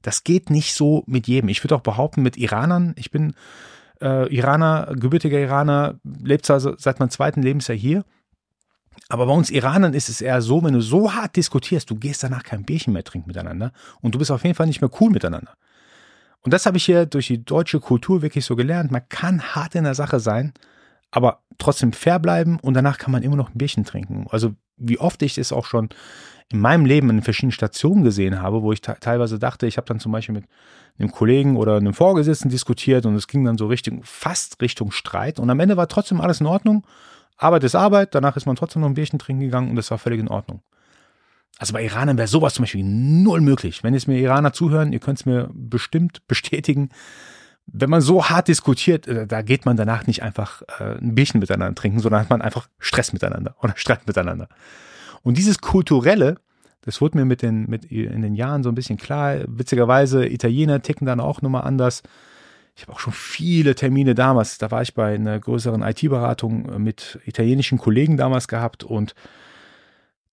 Das 0.02 0.22
geht 0.22 0.50
nicht 0.50 0.74
so 0.74 1.02
mit 1.06 1.26
jedem. 1.26 1.48
Ich 1.48 1.64
würde 1.64 1.74
auch 1.74 1.80
behaupten, 1.80 2.22
mit 2.22 2.36
Iranern, 2.36 2.94
ich 2.96 3.10
bin 3.10 3.34
äh, 4.00 4.32
Iraner, 4.32 4.92
gebürtiger 4.94 5.38
Iraner, 5.38 5.98
lebt 6.04 6.46
zwar 6.46 6.60
seit 6.60 7.00
meinem 7.00 7.10
zweiten 7.10 7.42
Lebensjahr 7.42 7.76
hier, 7.76 8.04
aber 9.08 9.26
bei 9.26 9.32
uns 9.32 9.50
Iranern 9.50 9.94
ist 9.94 10.08
es 10.08 10.20
eher 10.20 10.40
so, 10.40 10.62
wenn 10.62 10.74
du 10.74 10.80
so 10.80 11.12
hart 11.12 11.36
diskutierst, 11.36 11.90
du 11.90 11.96
gehst 11.96 12.22
danach 12.22 12.42
kein 12.42 12.64
Bierchen 12.64 12.92
mehr 12.92 13.04
trinken 13.04 13.28
miteinander 13.28 13.72
und 14.00 14.14
du 14.14 14.18
bist 14.18 14.30
auf 14.30 14.44
jeden 14.44 14.54
Fall 14.54 14.66
nicht 14.66 14.80
mehr 14.80 14.90
cool 15.00 15.10
miteinander. 15.10 15.54
Und 16.44 16.52
das 16.52 16.66
habe 16.66 16.76
ich 16.76 16.84
hier 16.84 17.06
durch 17.06 17.26
die 17.26 17.44
deutsche 17.44 17.80
Kultur 17.80 18.22
wirklich 18.22 18.44
so 18.44 18.54
gelernt. 18.54 18.90
Man 18.90 19.08
kann 19.08 19.42
hart 19.42 19.74
in 19.74 19.84
der 19.84 19.94
Sache 19.94 20.20
sein, 20.20 20.52
aber 21.10 21.40
trotzdem 21.58 21.92
fair 21.92 22.18
bleiben 22.18 22.58
und 22.60 22.74
danach 22.74 22.98
kann 22.98 23.12
man 23.12 23.22
immer 23.22 23.36
noch 23.36 23.50
ein 23.50 23.58
Bierchen 23.58 23.84
trinken. 23.84 24.26
Also 24.30 24.54
wie 24.76 24.98
oft 24.98 25.22
ich 25.22 25.38
es 25.38 25.52
auch 25.52 25.64
schon 25.64 25.88
in 26.52 26.60
meinem 26.60 26.84
Leben 26.84 27.08
in 27.10 27.22
verschiedenen 27.22 27.52
Stationen 27.52 28.04
gesehen 28.04 28.42
habe, 28.42 28.62
wo 28.62 28.72
ich 28.72 28.82
teilweise 28.82 29.38
dachte, 29.38 29.66
ich 29.66 29.78
habe 29.78 29.86
dann 29.86 30.00
zum 30.00 30.12
Beispiel 30.12 30.34
mit 30.34 30.44
einem 30.98 31.10
Kollegen 31.10 31.56
oder 31.56 31.76
einem 31.76 31.94
Vorgesetzten 31.94 32.50
diskutiert 32.50 33.06
und 33.06 33.14
es 33.14 33.26
ging 33.26 33.44
dann 33.44 33.56
so 33.56 33.66
Richtung, 33.66 34.02
fast 34.04 34.60
Richtung 34.60 34.90
Streit 34.90 35.38
und 35.38 35.48
am 35.48 35.60
Ende 35.60 35.76
war 35.76 35.88
trotzdem 35.88 36.20
alles 36.20 36.40
in 36.40 36.46
Ordnung. 36.46 36.86
Arbeit 37.36 37.64
ist 37.64 37.74
Arbeit, 37.74 38.14
danach 38.14 38.36
ist 38.36 38.46
man 38.46 38.56
trotzdem 38.56 38.82
noch 38.82 38.88
ein 38.88 38.94
Bierchen 38.94 39.18
trinken 39.18 39.40
gegangen 39.42 39.70
und 39.70 39.76
das 39.76 39.90
war 39.90 39.98
völlig 39.98 40.20
in 40.20 40.28
Ordnung. 40.28 40.60
Also 41.64 41.72
bei 41.72 41.82
Iranern 41.82 42.18
wäre 42.18 42.28
sowas 42.28 42.52
zum 42.52 42.64
Beispiel 42.64 42.84
null 42.84 43.40
möglich. 43.40 43.82
Wenn 43.82 43.94
jetzt 43.94 44.06
mir 44.06 44.18
Iraner 44.18 44.52
zuhören, 44.52 44.92
ihr 44.92 44.98
könnt 44.98 45.20
es 45.20 45.24
mir 45.24 45.48
bestimmt 45.54 46.20
bestätigen. 46.28 46.90
Wenn 47.64 47.88
man 47.88 48.02
so 48.02 48.28
hart 48.28 48.48
diskutiert, 48.48 49.08
äh, 49.08 49.26
da 49.26 49.40
geht 49.40 49.64
man 49.64 49.74
danach 49.74 50.06
nicht 50.06 50.22
einfach 50.22 50.60
äh, 50.78 50.98
ein 50.98 51.14
Bierchen 51.14 51.40
miteinander 51.40 51.74
trinken, 51.74 52.00
sondern 52.00 52.20
hat 52.20 52.28
man 52.28 52.42
einfach 52.42 52.68
Stress 52.78 53.14
miteinander 53.14 53.56
oder 53.62 53.72
Streit 53.78 54.06
miteinander. 54.06 54.50
Und 55.22 55.38
dieses 55.38 55.62
kulturelle, 55.62 56.36
das 56.82 57.00
wurde 57.00 57.16
mir 57.16 57.24
mit 57.24 57.40
den, 57.40 57.64
mit 57.64 57.86
in 57.86 58.20
den 58.20 58.34
Jahren 58.34 58.62
so 58.62 58.68
ein 58.68 58.74
bisschen 58.74 58.98
klar. 58.98 59.38
Witzigerweise, 59.46 60.26
Italiener 60.26 60.82
ticken 60.82 61.06
dann 61.06 61.18
auch 61.18 61.40
nochmal 61.40 61.62
anders. 61.62 62.02
Ich 62.76 62.82
habe 62.82 62.92
auch 62.92 63.00
schon 63.00 63.14
viele 63.14 63.74
Termine 63.74 64.14
damals, 64.14 64.58
da 64.58 64.70
war 64.70 64.82
ich 64.82 64.92
bei 64.92 65.14
einer 65.14 65.40
größeren 65.40 65.80
IT-Beratung 65.80 66.82
mit 66.82 67.20
italienischen 67.24 67.78
Kollegen 67.78 68.18
damals 68.18 68.48
gehabt 68.48 68.84
und 68.84 69.14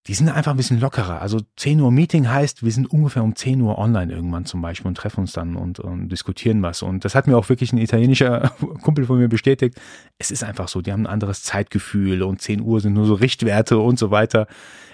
die 0.08 0.16
sind 0.16 0.30
einfach 0.30 0.52
ein 0.52 0.58
bisschen 0.58 0.80
lockerer. 0.80 1.22
Also 1.22 1.40
10 1.58 1.80
Uhr 1.80 1.92
Meeting 1.92 2.28
heißt, 2.28 2.64
wir 2.64 2.72
sind 2.72 2.90
ungefähr 2.90 3.24
um 3.24 3.36
10 3.36 3.62
Uhr 3.62 3.78
online 3.78 4.12
irgendwann 4.12 4.46
zum 4.46 4.62
Beispiel 4.62 4.88
und 4.88 4.96
treffen 4.96 5.22
uns 5.22 5.34
dann 5.34 5.56
und, 5.56 5.80
und 5.80 6.10
diskutieren 6.10 6.64
was. 6.64 6.82
Und 6.82 7.06
das 7.06 7.14
hat 7.14 7.28
mir 7.28 7.38
auch 7.38 7.50
wirklich 7.50 7.72
ein 7.72 7.78
italienischer 7.78 8.52
Kumpel 8.82 9.06
von 9.06 9.20
mir 9.20 9.28
bestätigt. 9.28 9.80
Es 10.18 10.32
ist 10.32 10.44
einfach 10.44 10.70
so, 10.70 10.82
die 10.82 10.92
haben 10.92 11.04
ein 11.04 11.14
anderes 11.14 11.44
Zeitgefühl 11.44 12.24
und 12.24 12.42
10 12.42 12.62
Uhr 12.62 12.82
sind 12.82 12.94
nur 12.94 13.06
so 13.06 13.14
Richtwerte 13.14 13.78
und 13.78 14.00
so 14.00 14.10
weiter. 14.10 14.48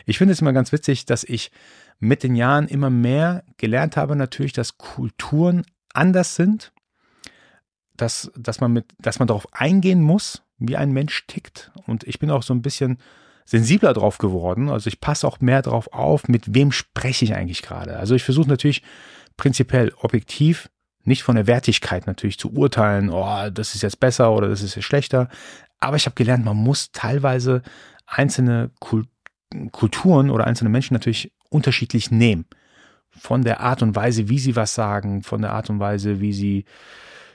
Ich 0.05 0.17
finde 0.17 0.33
es 0.33 0.41
immer 0.41 0.53
ganz 0.53 0.73
witzig, 0.73 1.05
dass 1.05 1.23
ich 1.23 1.51
mit 1.99 2.23
den 2.23 2.35
Jahren 2.35 2.67
immer 2.67 2.89
mehr 2.89 3.45
gelernt 3.55 3.95
habe, 3.95 4.15
natürlich, 4.15 4.53
dass 4.53 4.77
Kulturen 4.77 5.63
anders 5.93 6.35
sind, 6.35 6.73
dass, 7.95 8.29
dass, 8.35 8.59
man 8.59 8.73
mit, 8.73 8.85
dass 8.99 9.19
man 9.19 9.27
darauf 9.29 9.47
eingehen 9.53 10.01
muss, 10.01 10.43
wie 10.59 10.75
ein 10.75 10.91
Mensch 10.91 11.25
tickt. 11.27 11.71
Und 11.85 12.03
ich 12.03 12.19
bin 12.19 12.29
auch 12.29 12.43
so 12.43 12.53
ein 12.53 12.61
bisschen 12.61 12.97
sensibler 13.47 13.93
drauf 13.93 14.17
geworden. 14.17 14.69
Also 14.69 14.89
ich 14.89 14.99
passe 14.99 15.25
auch 15.25 15.39
mehr 15.39 15.61
drauf 15.61 15.93
auf, 15.93 16.27
mit 16.27 16.53
wem 16.53 16.73
spreche 16.73 17.23
ich 17.23 17.33
eigentlich 17.33 17.61
gerade. 17.61 17.97
Also 17.97 18.13
ich 18.13 18.23
versuche 18.23 18.49
natürlich 18.49 18.83
prinzipiell 19.37 19.93
objektiv, 20.01 20.69
nicht 21.05 21.23
von 21.23 21.37
der 21.37 21.47
Wertigkeit 21.47 22.07
natürlich 22.07 22.37
zu 22.37 22.51
urteilen, 22.51 23.09
oh, 23.09 23.49
das 23.49 23.73
ist 23.73 23.83
jetzt 23.83 24.01
besser 24.01 24.33
oder 24.33 24.49
das 24.49 24.61
ist 24.61 24.75
jetzt 24.75 24.83
schlechter. 24.83 25.29
Aber 25.79 25.95
ich 25.95 26.05
habe 26.05 26.15
gelernt, 26.15 26.43
man 26.43 26.57
muss 26.57 26.91
teilweise 26.91 27.61
einzelne 28.05 28.71
Kulturen 29.71 30.29
oder 30.29 30.45
einzelne 30.45 30.69
Menschen 30.69 30.93
natürlich 30.93 31.31
unterschiedlich 31.49 32.11
nehmen. 32.11 32.45
Von 33.09 33.43
der 33.43 33.61
Art 33.61 33.81
und 33.81 33.95
Weise, 33.95 34.27
wie 34.27 34.39
sie 34.39 34.57
was 34.57 34.75
sagen, 34.75 35.23
von 35.23 35.41
der 35.41 35.53
Art 35.53 35.69
und 35.69 35.79
Weise, 35.79 36.19
wie 36.19 36.33
sie 36.33 36.65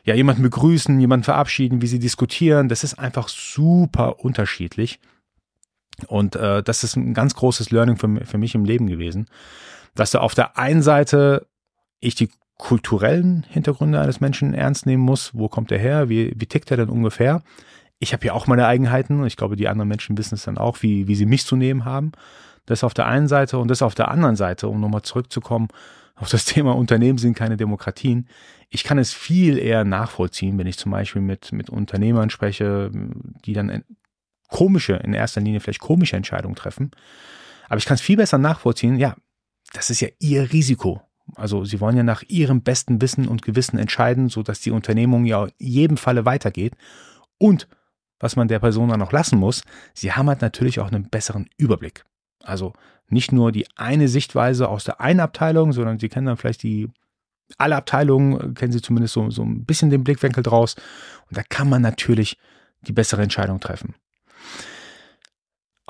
ja 0.04 0.14
jemanden 0.14 0.42
begrüßen, 0.42 1.00
jemanden 1.00 1.25
verabschieden, 1.25 1.81
wie 1.81 1.87
sie 1.87 1.99
diskutieren. 1.99 2.69
Das 2.69 2.85
ist 2.85 2.99
einfach 2.99 3.28
super 3.28 4.21
unterschiedlich. 4.21 5.00
Und 6.06 6.37
äh, 6.37 6.62
das 6.62 6.84
ist 6.84 6.96
ein 6.96 7.14
ganz 7.14 7.34
großes 7.34 7.70
Learning 7.70 7.96
für, 7.96 8.25
für 8.25 8.38
mich 8.38 8.54
im 8.54 8.64
Leben 8.64 8.87
gewesen, 8.87 9.26
dass 9.94 10.11
da 10.11 10.20
auf 10.20 10.34
der 10.34 10.58
einen 10.58 10.82
Seite 10.82 11.46
ich 12.00 12.14
die 12.14 12.30
kulturellen 12.58 13.44
Hintergründe 13.49 14.00
eines 14.00 14.20
Menschen 14.20 14.54
ernst 14.54 14.87
nehmen 14.87 15.02
muss. 15.02 15.34
Wo 15.34 15.49
kommt 15.49 15.72
er 15.72 15.78
her? 15.78 16.08
Wie, 16.08 16.32
wie 16.37 16.46
tickt 16.46 16.70
er 16.70 16.76
denn 16.76 16.88
ungefähr? 16.88 17.42
Ich 17.99 18.12
habe 18.12 18.26
ja 18.26 18.32
auch 18.32 18.46
meine 18.46 18.66
Eigenheiten 18.66 19.20
und 19.20 19.26
ich 19.26 19.37
glaube, 19.37 19.56
die 19.56 19.68
anderen 19.68 19.88
Menschen 19.88 20.18
wissen 20.18 20.34
es 20.34 20.44
dann 20.44 20.58
auch, 20.58 20.82
wie, 20.82 21.06
wie 21.06 21.14
sie 21.14 21.26
mich 21.26 21.46
zu 21.46 21.56
nehmen 21.56 21.84
haben. 21.84 22.12
Das 22.66 22.84
auf 22.84 22.94
der 22.94 23.06
einen 23.06 23.28
Seite 23.28 23.58
und 23.58 23.68
das 23.68 23.82
auf 23.82 23.94
der 23.94 24.11
anderen 24.11 24.37
Seite, 24.37 24.68
um 24.68 24.80
nochmal 24.80 25.02
zurückzukommen 25.02 25.68
auf 26.22 26.30
das 26.30 26.44
Thema 26.46 26.76
Unternehmen 26.76 27.18
sind 27.18 27.37
keine 27.37 27.56
Demokratien. 27.56 28.28
Ich 28.70 28.84
kann 28.84 28.99
es 28.99 29.12
viel 29.12 29.58
eher 29.58 29.84
nachvollziehen, 29.84 30.58
wenn 30.58 30.66
ich 30.66 30.78
zum 30.78 30.92
Beispiel 30.92 31.22
mit, 31.22 31.52
mit 31.52 31.68
Unternehmern 31.68 32.30
spreche, 32.30 32.90
die 33.44 33.52
dann 33.52 33.84
komische, 34.52 34.94
in 34.94 35.14
erster 35.14 35.40
Linie 35.40 35.61
vielleicht 35.61 35.80
komische 35.80 36.16
Entscheidungen 36.16 36.54
treffen. 36.54 36.92
Aber 37.68 37.78
ich 37.78 37.87
kann 37.87 37.97
es 37.97 38.00
viel 38.00 38.16
besser 38.16 38.38
nachvollziehen. 38.38 38.99
Ja, 38.99 39.16
das 39.73 39.90
ist 39.90 40.00
ja 40.00 40.09
ihr 40.21 40.52
Risiko. 40.52 41.02
Also 41.35 41.64
sie 41.64 41.80
wollen 41.80 41.97
ja 41.97 42.02
nach 42.02 42.23
ihrem 42.28 42.62
besten 42.62 43.00
Wissen 43.00 43.26
und 43.26 43.42
Gewissen 43.42 43.78
entscheiden, 43.78 44.28
so 44.28 44.42
dass 44.42 44.61
die 44.61 44.71
Unternehmung 44.71 45.25
ja 45.25 45.47
in 45.59 45.66
jedem 45.66 45.97
Falle 45.97 46.25
weitergeht. 46.25 46.75
Und 47.38 47.66
was 48.21 48.37
man 48.37 48.49
der 48.49 48.59
Person 48.59 48.90
dann 48.90 49.00
noch 49.00 49.12
lassen 49.12 49.38
muss, 49.38 49.62
sie 49.94 50.12
haben 50.12 50.28
halt 50.28 50.42
natürlich 50.42 50.78
auch 50.78 50.92
einen 50.92 51.09
besseren 51.09 51.49
Überblick. 51.56 52.04
Also 52.42 52.73
nicht 53.09 53.32
nur 53.32 53.52
die 53.52 53.66
eine 53.76 54.09
Sichtweise 54.09 54.68
aus 54.68 54.85
der 54.85 55.00
einen 55.00 55.21
Abteilung, 55.21 55.73
sondern 55.73 55.99
sie 55.99 56.09
kennen 56.09 56.26
dann 56.26 56.37
vielleicht 56.37 56.62
die 56.62 56.88
alle 57.59 57.76
Abteilungen, 57.76 58.54
kennen 58.54 58.73
sie 58.73 58.80
zumindest 58.80 59.14
so, 59.14 59.30
so 59.30 59.42
ein 59.42 59.64
bisschen 59.64 59.90
den 59.90 60.04
Blickwinkel 60.04 60.42
draus. 60.42 60.76
Und 61.28 61.37
da 61.37 61.42
kann 61.42 61.68
man 61.68 61.82
natürlich 61.82 62.38
die 62.82 62.92
bessere 62.92 63.23
Entscheidung 63.23 63.61
treffen. 63.61 63.94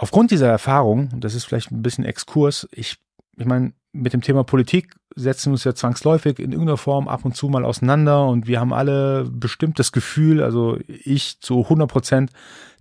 Aufgrund 0.03 0.33
dieser 0.33 0.49
Erfahrung, 0.49 1.11
das 1.21 1.37
ist 1.37 1.45
vielleicht 1.45 1.71
ein 1.71 1.81
bisschen 1.81 2.05
Exkurs, 2.05 2.69
ich, 2.73 2.97
ich 3.37 3.47
meine, 3.47 3.73
mit 3.93 4.13
dem 4.13 4.21
Thema 4.21 4.43
Politik 4.43 4.97
setzen 5.15 5.51
wir 5.51 5.53
uns 5.53 5.63
ja 5.63 5.77
zwangsläufig 5.77 6.41
in 6.41 6.51
irgendeiner 6.51 6.77
Form 6.77 7.07
ab 7.07 7.25
und 7.25 7.37
zu 7.37 7.49
mal 7.49 7.65
auseinander 7.65 8.27
und 8.27 8.49
wir 8.49 8.59
haben 8.59 8.73
alle 8.73 9.31
bestimmt 9.31 9.79
das 9.79 9.93
Gefühl, 9.93 10.43
also 10.43 10.77
ich 10.89 11.39
zu 11.39 11.61
100 11.61 11.89
Prozent, 11.89 12.33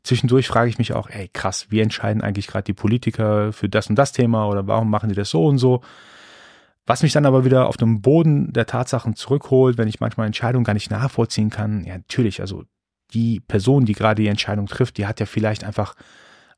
zwischendurch 0.02 0.48
frage 0.48 0.72
ich 0.72 0.80
mich 0.80 0.94
auch, 0.94 1.12
ey 1.12 1.30
krass, 1.32 1.68
wie 1.70 1.82
entscheiden 1.82 2.24
eigentlich 2.24 2.48
gerade 2.48 2.64
die 2.64 2.74
Politiker 2.74 3.54
für 3.54 3.70
das 3.70 3.88
und 3.88 3.98
das 3.98 4.14
Thema 4.14 4.48
oder 4.48 4.66
warum 4.66 4.90
machen 4.90 5.10
die 5.10 5.16
das 5.16 5.30
so 5.30 5.46
und 5.46 5.60
so? 5.60 5.82
Was 6.88 7.04
mich 7.04 7.14
dann 7.14 7.28
aber 7.28 7.46
wieder 7.46 7.68
auf 7.68 7.78
dem 7.78 8.02
Boden 8.02 8.52
der 8.52 8.66
Tatsachen 8.66 9.16
zurückholt, 9.16 9.78
wenn 9.78 9.88
ich 9.88 10.00
manchmal 10.00 10.26
Entscheidungen 10.26 10.66
gar 10.66 10.74
nicht 10.74 10.90
nachvollziehen 10.90 11.52
kann, 11.52 11.84
ja 11.84 11.98
natürlich, 11.98 12.42
also 12.42 12.64
die 13.14 13.42
Person, 13.42 13.86
die 13.86 13.94
gerade 13.94 14.24
die 14.24 14.28
Entscheidung 14.28 14.66
trifft, 14.66 14.98
die 14.98 15.06
hat 15.06 15.20
ja 15.20 15.28
vielleicht 15.28 15.64
einfach 15.64 15.94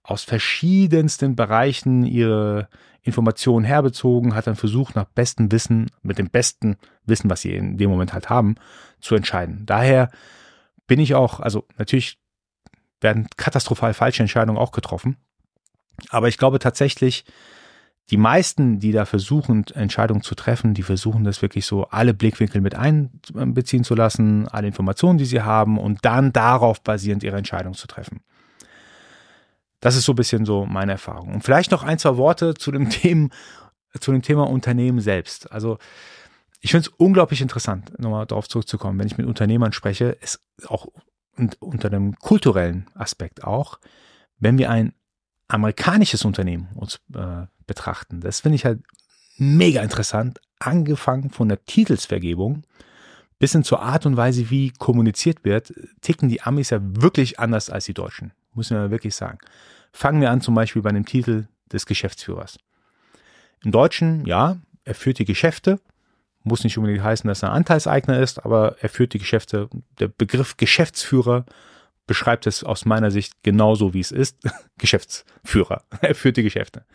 aus 0.03 0.23
verschiedensten 0.23 1.35
Bereichen 1.35 2.05
ihre 2.05 2.67
Informationen 3.01 3.65
herbezogen, 3.65 4.35
hat 4.35 4.47
dann 4.47 4.55
versucht, 4.55 4.95
nach 4.95 5.05
bestem 5.05 5.51
Wissen, 5.51 5.89
mit 6.01 6.17
dem 6.17 6.29
besten 6.29 6.77
Wissen, 7.05 7.29
was 7.29 7.41
sie 7.41 7.53
in 7.53 7.77
dem 7.77 7.89
Moment 7.89 8.13
halt 8.13 8.29
haben, 8.29 8.55
zu 8.99 9.15
entscheiden. 9.15 9.65
Daher 9.65 10.09
bin 10.87 10.99
ich 10.99 11.15
auch, 11.15 11.39
also 11.39 11.65
natürlich 11.77 12.19
werden 13.01 13.27
katastrophal 13.35 13.93
falsche 13.93 14.23
Entscheidungen 14.23 14.57
auch 14.57 14.71
getroffen. 14.71 15.17
Aber 16.09 16.27
ich 16.27 16.37
glaube 16.37 16.59
tatsächlich, 16.59 17.25
die 18.09 18.17
meisten, 18.17 18.79
die 18.79 18.91
da 18.91 19.05
versuchen, 19.05 19.65
Entscheidungen 19.73 20.21
zu 20.21 20.35
treffen, 20.35 20.73
die 20.73 20.83
versuchen 20.83 21.23
das 21.23 21.41
wirklich 21.41 21.65
so 21.65 21.85
alle 21.85 22.13
Blickwinkel 22.13 22.61
mit 22.61 22.75
einbeziehen 22.75 23.83
zu 23.83 23.95
lassen, 23.95 24.47
alle 24.47 24.67
Informationen, 24.67 25.17
die 25.17 25.25
sie 25.25 25.41
haben 25.41 25.77
und 25.77 25.99
dann 26.03 26.33
darauf 26.33 26.81
basierend 26.81 27.23
ihre 27.23 27.37
Entscheidung 27.37 27.73
zu 27.73 27.87
treffen. 27.87 28.21
Das 29.83 29.97
ist 29.97 30.05
so 30.05 30.13
ein 30.13 30.15
bisschen 30.15 30.45
so 30.45 30.65
meine 30.65 30.93
Erfahrung. 30.93 31.33
Und 31.33 31.43
vielleicht 31.43 31.71
noch 31.71 31.83
ein, 31.83 31.99
zwei 31.99 32.15
Worte 32.15 32.53
zu 32.53 32.71
dem 32.71 32.89
Thema, 32.89 33.27
zu 33.99 34.13
dem 34.13 34.21
Thema 34.21 34.49
Unternehmen 34.49 35.01
selbst. 35.01 35.51
Also, 35.51 35.77
ich 36.61 36.71
finde 36.71 36.87
es 36.87 36.95
unglaublich 36.97 37.41
interessant, 37.41 37.99
nochmal 37.99 38.25
darauf 38.25 38.47
zurückzukommen, 38.47 38.97
wenn 38.97 39.07
ich 39.07 39.17
mit 39.17 39.27
Unternehmern 39.27 39.73
spreche, 39.73 40.17
ist 40.21 40.39
auch 40.67 40.87
unter 41.59 41.89
dem 41.89 42.15
kulturellen 42.15 42.87
Aspekt 42.93 43.43
auch, 43.43 43.77
wenn 44.39 44.57
wir 44.57 44.69
ein 44.69 44.93
amerikanisches 45.49 46.23
Unternehmen 46.23 46.69
uns 46.75 47.01
äh, 47.13 47.47
betrachten. 47.67 48.21
Das 48.21 48.39
finde 48.39 48.55
ich 48.55 48.63
halt 48.63 48.81
mega 49.37 49.81
interessant, 49.81 50.39
angefangen 50.59 51.29
von 51.29 51.49
der 51.49 51.65
Titelsvergebung 51.65 52.63
bis 53.37 53.51
hin 53.51 53.65
zur 53.65 53.81
Art 53.81 54.05
und 54.05 54.15
Weise, 54.15 54.49
wie 54.49 54.71
kommuniziert 54.71 55.43
wird, 55.43 55.73
ticken 55.99 56.29
die 56.29 56.41
Amis 56.41 56.69
ja 56.69 56.79
wirklich 56.81 57.39
anders 57.41 57.69
als 57.69 57.83
die 57.83 57.93
Deutschen, 57.93 58.31
muss 58.53 58.71
man 58.71 58.91
wirklich 58.91 59.15
sagen. 59.15 59.39
Fangen 59.91 60.21
wir 60.21 60.31
an 60.31 60.41
zum 60.41 60.55
Beispiel 60.55 60.81
bei 60.81 60.91
dem 60.91 61.05
Titel 61.05 61.47
des 61.71 61.85
Geschäftsführers. 61.85 62.57
Im 63.63 63.71
Deutschen, 63.71 64.25
ja, 64.25 64.57
er 64.83 64.95
führt 64.95 65.19
die 65.19 65.25
Geschäfte, 65.25 65.79
muss 66.43 66.63
nicht 66.63 66.77
unbedingt 66.77 67.03
heißen, 67.03 67.27
dass 67.27 67.43
er 67.43 67.51
Anteilseigner 67.51 68.19
ist, 68.19 68.43
aber 68.45 68.75
er 68.81 68.89
führt 68.89 69.13
die 69.13 69.19
Geschäfte. 69.19 69.69
Der 69.99 70.09
Begriff 70.09 70.57
Geschäftsführer 70.57 71.45
beschreibt 72.05 72.47
es 72.47 72.63
aus 72.63 72.85
meiner 72.85 73.11
Sicht 73.11 73.43
genauso, 73.43 73.93
wie 73.93 74.01
es 74.01 74.11
ist. 74.11 74.37
Geschäftsführer. 74.77 75.83
Er 76.01 76.15
führt 76.15 76.37
die 76.37 76.43
Geschäfte. 76.43 76.85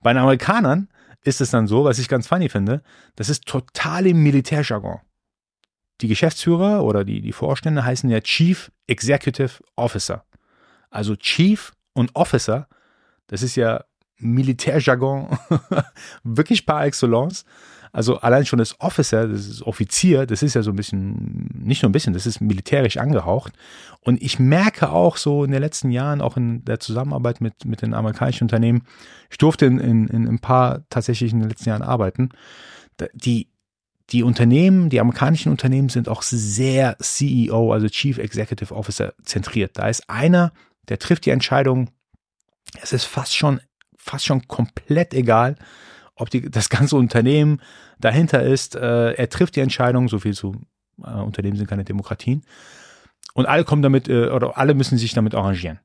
Bei 0.00 0.12
den 0.12 0.22
Amerikanern 0.22 0.88
ist 1.22 1.42
es 1.42 1.50
dann 1.50 1.66
so, 1.66 1.84
was 1.84 1.98
ich 1.98 2.08
ganz 2.08 2.26
funny 2.26 2.48
finde, 2.48 2.82
das 3.16 3.28
ist 3.28 3.44
total 3.44 4.06
im 4.06 4.22
Militärjargon. 4.22 5.00
Die 6.00 6.08
Geschäftsführer 6.08 6.82
oder 6.82 7.04
die, 7.04 7.20
die 7.20 7.32
Vorstände 7.32 7.84
heißen 7.84 8.08
ja 8.08 8.20
Chief 8.20 8.72
Executive 8.86 9.62
Officer. 9.76 10.24
Also 10.90 11.16
Chief 11.16 11.72
und 11.94 12.14
Officer, 12.14 12.68
das 13.28 13.42
ist 13.42 13.56
ja 13.56 13.84
Militärjargon, 14.18 15.38
wirklich 16.24 16.66
par 16.66 16.84
excellence. 16.84 17.44
Also 17.92 18.18
allein 18.18 18.46
schon 18.46 18.60
das 18.60 18.78
Officer, 18.80 19.26
das 19.26 19.48
ist 19.48 19.62
Offizier, 19.62 20.24
das 20.24 20.42
ist 20.44 20.54
ja 20.54 20.62
so 20.62 20.70
ein 20.70 20.76
bisschen, 20.76 21.48
nicht 21.52 21.82
nur 21.82 21.88
ein 21.88 21.92
bisschen, 21.92 22.12
das 22.12 22.26
ist 22.26 22.40
militärisch 22.40 22.98
angehaucht. 22.98 23.52
Und 24.02 24.22
ich 24.22 24.38
merke 24.38 24.90
auch 24.90 25.16
so 25.16 25.42
in 25.44 25.50
den 25.50 25.60
letzten 25.60 25.90
Jahren, 25.90 26.20
auch 26.20 26.36
in 26.36 26.64
der 26.64 26.78
Zusammenarbeit 26.78 27.40
mit, 27.40 27.64
mit 27.64 27.82
den 27.82 27.94
amerikanischen 27.94 28.44
Unternehmen, 28.44 28.82
ich 29.28 29.38
durfte 29.38 29.66
in, 29.66 29.78
in, 29.78 30.06
in 30.06 30.28
ein 30.28 30.38
paar 30.38 30.84
tatsächlich 30.88 31.32
in 31.32 31.40
den 31.40 31.48
letzten 31.48 31.68
Jahren 31.68 31.82
arbeiten, 31.82 32.30
die, 33.14 33.48
die 34.10 34.22
Unternehmen, 34.22 34.88
die 34.88 35.00
amerikanischen 35.00 35.50
Unternehmen 35.50 35.88
sind 35.88 36.08
auch 36.08 36.22
sehr 36.22 36.96
CEO, 37.00 37.72
also 37.72 37.88
Chief 37.88 38.18
Executive 38.18 38.74
Officer 38.74 39.14
zentriert. 39.24 39.72
Da 39.74 39.88
ist 39.88 40.08
einer, 40.08 40.52
der 40.88 40.98
trifft 40.98 41.26
die 41.26 41.30
Entscheidung, 41.30 41.90
es 42.82 42.92
ist 42.92 43.04
fast 43.04 43.36
schon, 43.36 43.60
fast 43.96 44.24
schon 44.24 44.46
komplett 44.48 45.14
egal, 45.14 45.56
ob 46.14 46.30
die, 46.30 46.50
das 46.50 46.68
ganze 46.68 46.96
Unternehmen 46.96 47.60
dahinter 47.98 48.42
ist. 48.42 48.74
Äh, 48.74 49.12
er 49.12 49.28
trifft 49.28 49.56
die 49.56 49.60
Entscheidung, 49.60 50.08
so 50.08 50.18
viel 50.18 50.34
zu 50.34 50.56
äh, 51.02 51.10
Unternehmen 51.10 51.56
sind 51.56 51.68
keine 51.68 51.84
Demokratien. 51.84 52.44
Und 53.34 53.46
alle 53.46 53.64
kommen 53.64 53.82
damit, 53.82 54.08
äh, 54.08 54.28
oder 54.28 54.58
alle 54.58 54.74
müssen 54.74 54.98
sich 54.98 55.14
damit 55.14 55.34
arrangieren. 55.34 55.80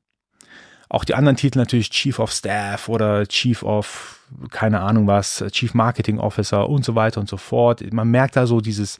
Auch 0.88 1.04
die 1.04 1.14
anderen 1.14 1.36
Titel 1.36 1.58
natürlich 1.58 1.90
Chief 1.90 2.18
of 2.18 2.30
Staff 2.30 2.88
oder 2.88 3.26
Chief 3.26 3.62
of, 3.62 4.20
keine 4.50 4.80
Ahnung 4.80 5.06
was, 5.06 5.44
Chief 5.50 5.74
Marketing 5.74 6.18
Officer 6.18 6.68
und 6.68 6.84
so 6.84 6.94
weiter 6.94 7.20
und 7.20 7.28
so 7.28 7.36
fort. 7.36 7.82
Man 7.92 8.08
merkt 8.08 8.36
da 8.36 8.46
so 8.46 8.60
dieses 8.60 8.98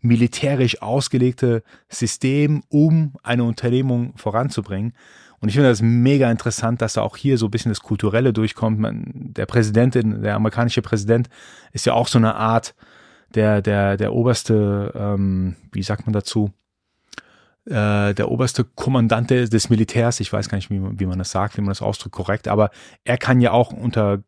militärisch 0.00 0.80
ausgelegte 0.80 1.62
System, 1.88 2.62
um 2.68 3.14
eine 3.22 3.44
Unternehmung 3.44 4.16
voranzubringen. 4.16 4.92
Und 5.40 5.48
ich 5.48 5.54
finde 5.54 5.70
das 5.70 5.82
mega 5.82 6.30
interessant, 6.30 6.82
dass 6.82 6.94
da 6.94 7.02
auch 7.02 7.16
hier 7.16 7.38
so 7.38 7.46
ein 7.46 7.50
bisschen 7.50 7.70
das 7.70 7.80
Kulturelle 7.80 8.32
durchkommt. 8.32 8.84
Der 9.36 9.46
Präsident, 9.46 9.94
der 9.94 10.34
amerikanische 10.34 10.82
Präsident, 10.82 11.28
ist 11.72 11.86
ja 11.86 11.94
auch 11.94 12.08
so 12.08 12.18
eine 12.18 12.34
Art 12.34 12.74
der, 13.34 13.62
der, 13.62 13.96
der 13.96 14.12
oberste, 14.12 14.92
ähm, 14.96 15.56
wie 15.72 15.82
sagt 15.82 16.06
man 16.06 16.12
dazu? 16.12 16.52
Äh, 17.66 18.14
der 18.14 18.30
oberste 18.30 18.64
Kommandante 18.64 19.48
des 19.48 19.68
Militärs, 19.68 20.20
ich 20.20 20.32
weiß 20.32 20.48
gar 20.48 20.56
nicht, 20.56 20.70
wie, 20.70 20.80
wie 20.80 21.06
man 21.06 21.18
das 21.18 21.30
sagt, 21.30 21.56
wie 21.56 21.60
man 21.60 21.70
das 21.70 21.82
ausdrückt 21.82 22.14
korrekt, 22.14 22.48
aber 22.48 22.70
er 23.04 23.18
kann 23.18 23.40
ja 23.40 23.52
auch 23.52 23.72
unter 23.72 24.22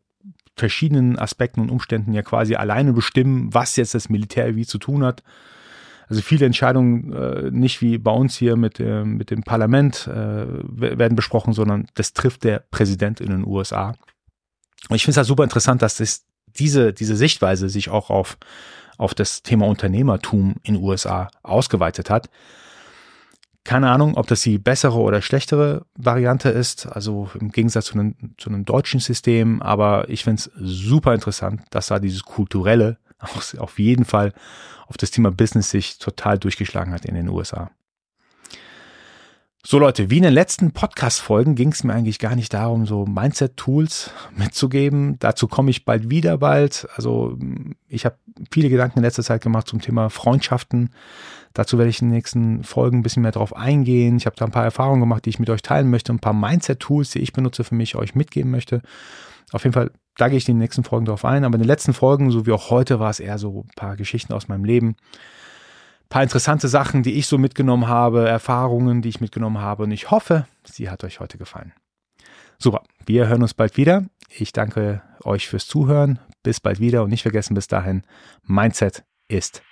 verschiedenen 0.57 1.19
Aspekten 1.19 1.61
und 1.61 1.71
Umständen 1.71 2.13
ja 2.13 2.23
quasi 2.23 2.55
alleine 2.55 2.93
bestimmen, 2.93 3.53
was 3.53 3.77
jetzt 3.77 3.95
das 3.95 4.11
Militär 4.11 4.55
wie 4.57 4.67
zu 4.67 4.79
tun 4.79 5.03
hat. 5.05 5.23
Also 6.11 6.23
viele 6.23 6.45
Entscheidungen 6.45 7.13
äh, 7.13 7.51
nicht 7.53 7.81
wie 7.81 7.97
bei 7.97 8.11
uns 8.11 8.37
hier 8.37 8.57
mit, 8.57 8.81
äh, 8.81 9.05
mit 9.05 9.31
dem 9.31 9.45
Parlament 9.45 10.09
äh, 10.09 10.45
werden 10.45 11.15
besprochen, 11.15 11.53
sondern 11.53 11.87
das 11.95 12.15
trifft 12.15 12.43
der 12.43 12.65
Präsident 12.73 13.21
in 13.21 13.31
den 13.31 13.47
USA. 13.47 13.95
Und 14.89 14.97
ich 14.97 15.05
finde 15.05 15.13
es 15.13 15.17
halt 15.19 15.29
super 15.29 15.45
interessant, 15.45 15.83
dass 15.83 15.99
das, 15.99 16.25
diese, 16.49 16.93
diese 16.93 17.15
Sichtweise 17.15 17.69
sich 17.69 17.91
auch 17.91 18.11
auf, 18.11 18.39
auf 18.99 19.15
das 19.15 19.45
Thema 19.45 19.69
Unternehmertum 19.69 20.57
in 20.65 20.75
den 20.75 20.83
USA 20.83 21.31
ausgeweitet 21.45 22.11
hat. 22.11 22.29
Keine 23.63 23.89
Ahnung, 23.89 24.17
ob 24.17 24.27
das 24.27 24.41
die 24.41 24.59
bessere 24.59 24.99
oder 24.99 25.23
schlechtere 25.23 25.87
Variante 25.95 26.49
ist, 26.49 26.87
also 26.87 27.31
im 27.39 27.53
Gegensatz 27.53 27.85
zu 27.85 27.95
einem, 27.95 28.17
zu 28.37 28.51
einem 28.51 28.65
deutschen 28.65 28.99
System, 28.99 29.63
aber 29.63 30.09
ich 30.09 30.25
finde 30.25 30.43
es 30.43 30.51
super 30.57 31.15
interessant, 31.15 31.63
dass 31.71 31.87
da 31.87 32.01
dieses 32.01 32.25
kulturelle 32.25 32.99
auf 33.59 33.79
jeden 33.79 34.05
Fall 34.05 34.33
auf 34.87 34.97
das 34.97 35.11
Thema 35.11 35.31
Business 35.31 35.71
sich 35.71 35.99
total 35.99 36.39
durchgeschlagen 36.39 36.93
hat 36.93 37.05
in 37.05 37.15
den 37.15 37.29
USA. 37.29 37.71
So 39.63 39.79
Leute, 39.79 40.09
wie 40.09 40.17
in 40.17 40.23
den 40.23 40.33
letzten 40.33 40.73
Podcast-Folgen 40.73 41.55
ging 41.55 41.71
es 41.71 41.85
mir 41.85 41.93
eigentlich 41.93 42.19
gar 42.19 42.35
nicht 42.35 42.55
darum, 42.55 42.87
so 42.87 43.05
Mindset-Tools 43.05 44.11
mitzugeben. 44.37 45.19
Dazu 45.19 45.49
komme 45.49 45.71
ich 45.71 45.85
bald 45.85 46.09
wieder 46.09 46.39
bald. 46.39 46.89
Also 46.95 47.37
ich 47.87 48.07
habe 48.07 48.17
viele 48.51 48.71
Gedanken 48.71 49.01
in 49.01 49.05
letzter 49.05 49.23
Zeit 49.23 49.43
gemacht 49.43 49.69
zum 49.69 49.83
Thema 49.83 50.09
Freundschaften. 50.09 50.91
Dazu 51.53 51.77
werde 51.77 51.91
ich 51.91 52.01
in 52.01 52.09
den 52.09 52.15
nächsten 52.15 52.65
Folgen 52.65 52.99
ein 52.99 53.03
bisschen 53.03 53.23
mehr 53.23 53.33
drauf 53.33 53.55
eingehen. 53.55 54.17
Ich 54.17 54.25
habe 54.25 54.37
da 54.37 54.47
ein 54.47 54.51
paar 54.51 54.65
Erfahrungen 54.65 55.01
gemacht, 55.01 55.27
die 55.27 55.31
ich 55.31 55.39
mit 55.39 55.51
euch 55.51 55.63
teilen 55.63 55.91
möchte, 55.91 56.13
ein 56.13 56.21
paar 56.21 56.33
Mindset-Tools, 56.33 57.11
die 57.11 57.19
ich 57.19 57.35
benutze 57.35 57.63
für 57.63 57.75
mich, 57.75 57.97
euch 57.97 58.15
mitgeben 58.15 58.51
möchte. 58.51 58.81
Auf 59.53 59.65
jeden 59.65 59.75
Fall, 59.75 59.91
da 60.17 60.29
gehe 60.29 60.39
ich 60.39 60.49
in 60.49 60.57
den 60.57 60.61
nächsten 60.61 60.85
Folgen 60.85 61.07
drauf 61.07 61.25
ein. 61.25 61.45
Aber 61.45 61.55
in 61.55 61.63
den 61.63 61.69
letzten 61.69 61.93
Folgen, 61.93 62.31
so 62.31 62.47
wie 62.47 62.53
auch 62.53 62.71
heute, 62.71 63.01
war 63.01 63.11
es 63.11 63.21
eher 63.21 63.39
so 63.39 63.65
ein 63.67 63.75
paar 63.77 63.97
Geschichten 63.97 64.33
aus 64.33 64.49
meinem 64.49 64.65
Leben 64.65 64.97
paar 66.11 66.25
interessante 66.25 66.69
Sachen, 66.69 67.03
die 67.03 67.15
ich 67.15 67.27
so 67.27 67.39
mitgenommen 67.39 67.89
habe, 67.89 68.29
Erfahrungen, 68.29 69.01
die 69.01 69.09
ich 69.09 69.21
mitgenommen 69.23 69.59
habe. 69.59 69.85
Und 69.85 69.93
ich 69.93 70.11
hoffe, 70.11 70.47
sie 70.65 70.91
hat 70.91 71.03
euch 71.05 71.21
heute 71.21 71.39
gefallen. 71.39 71.73
Super, 72.59 72.83
wir 73.07 73.29
hören 73.29 73.43
uns 73.43 73.55
bald 73.55 73.79
wieder. 73.79 74.05
Ich 74.29 74.53
danke 74.53 75.03
euch 75.25 75.49
fürs 75.49 75.67
Zuhören. 75.67 76.19
Bis 76.43 76.61
bald 76.61 76.81
wieder 76.81 77.03
und 77.03 77.11
nicht 77.11 77.23
vergessen 77.23 77.55
bis 77.55 77.69
dahin, 77.69 78.03
Mindset 78.43 79.05
ist 79.29 79.63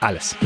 alles. 0.00 0.36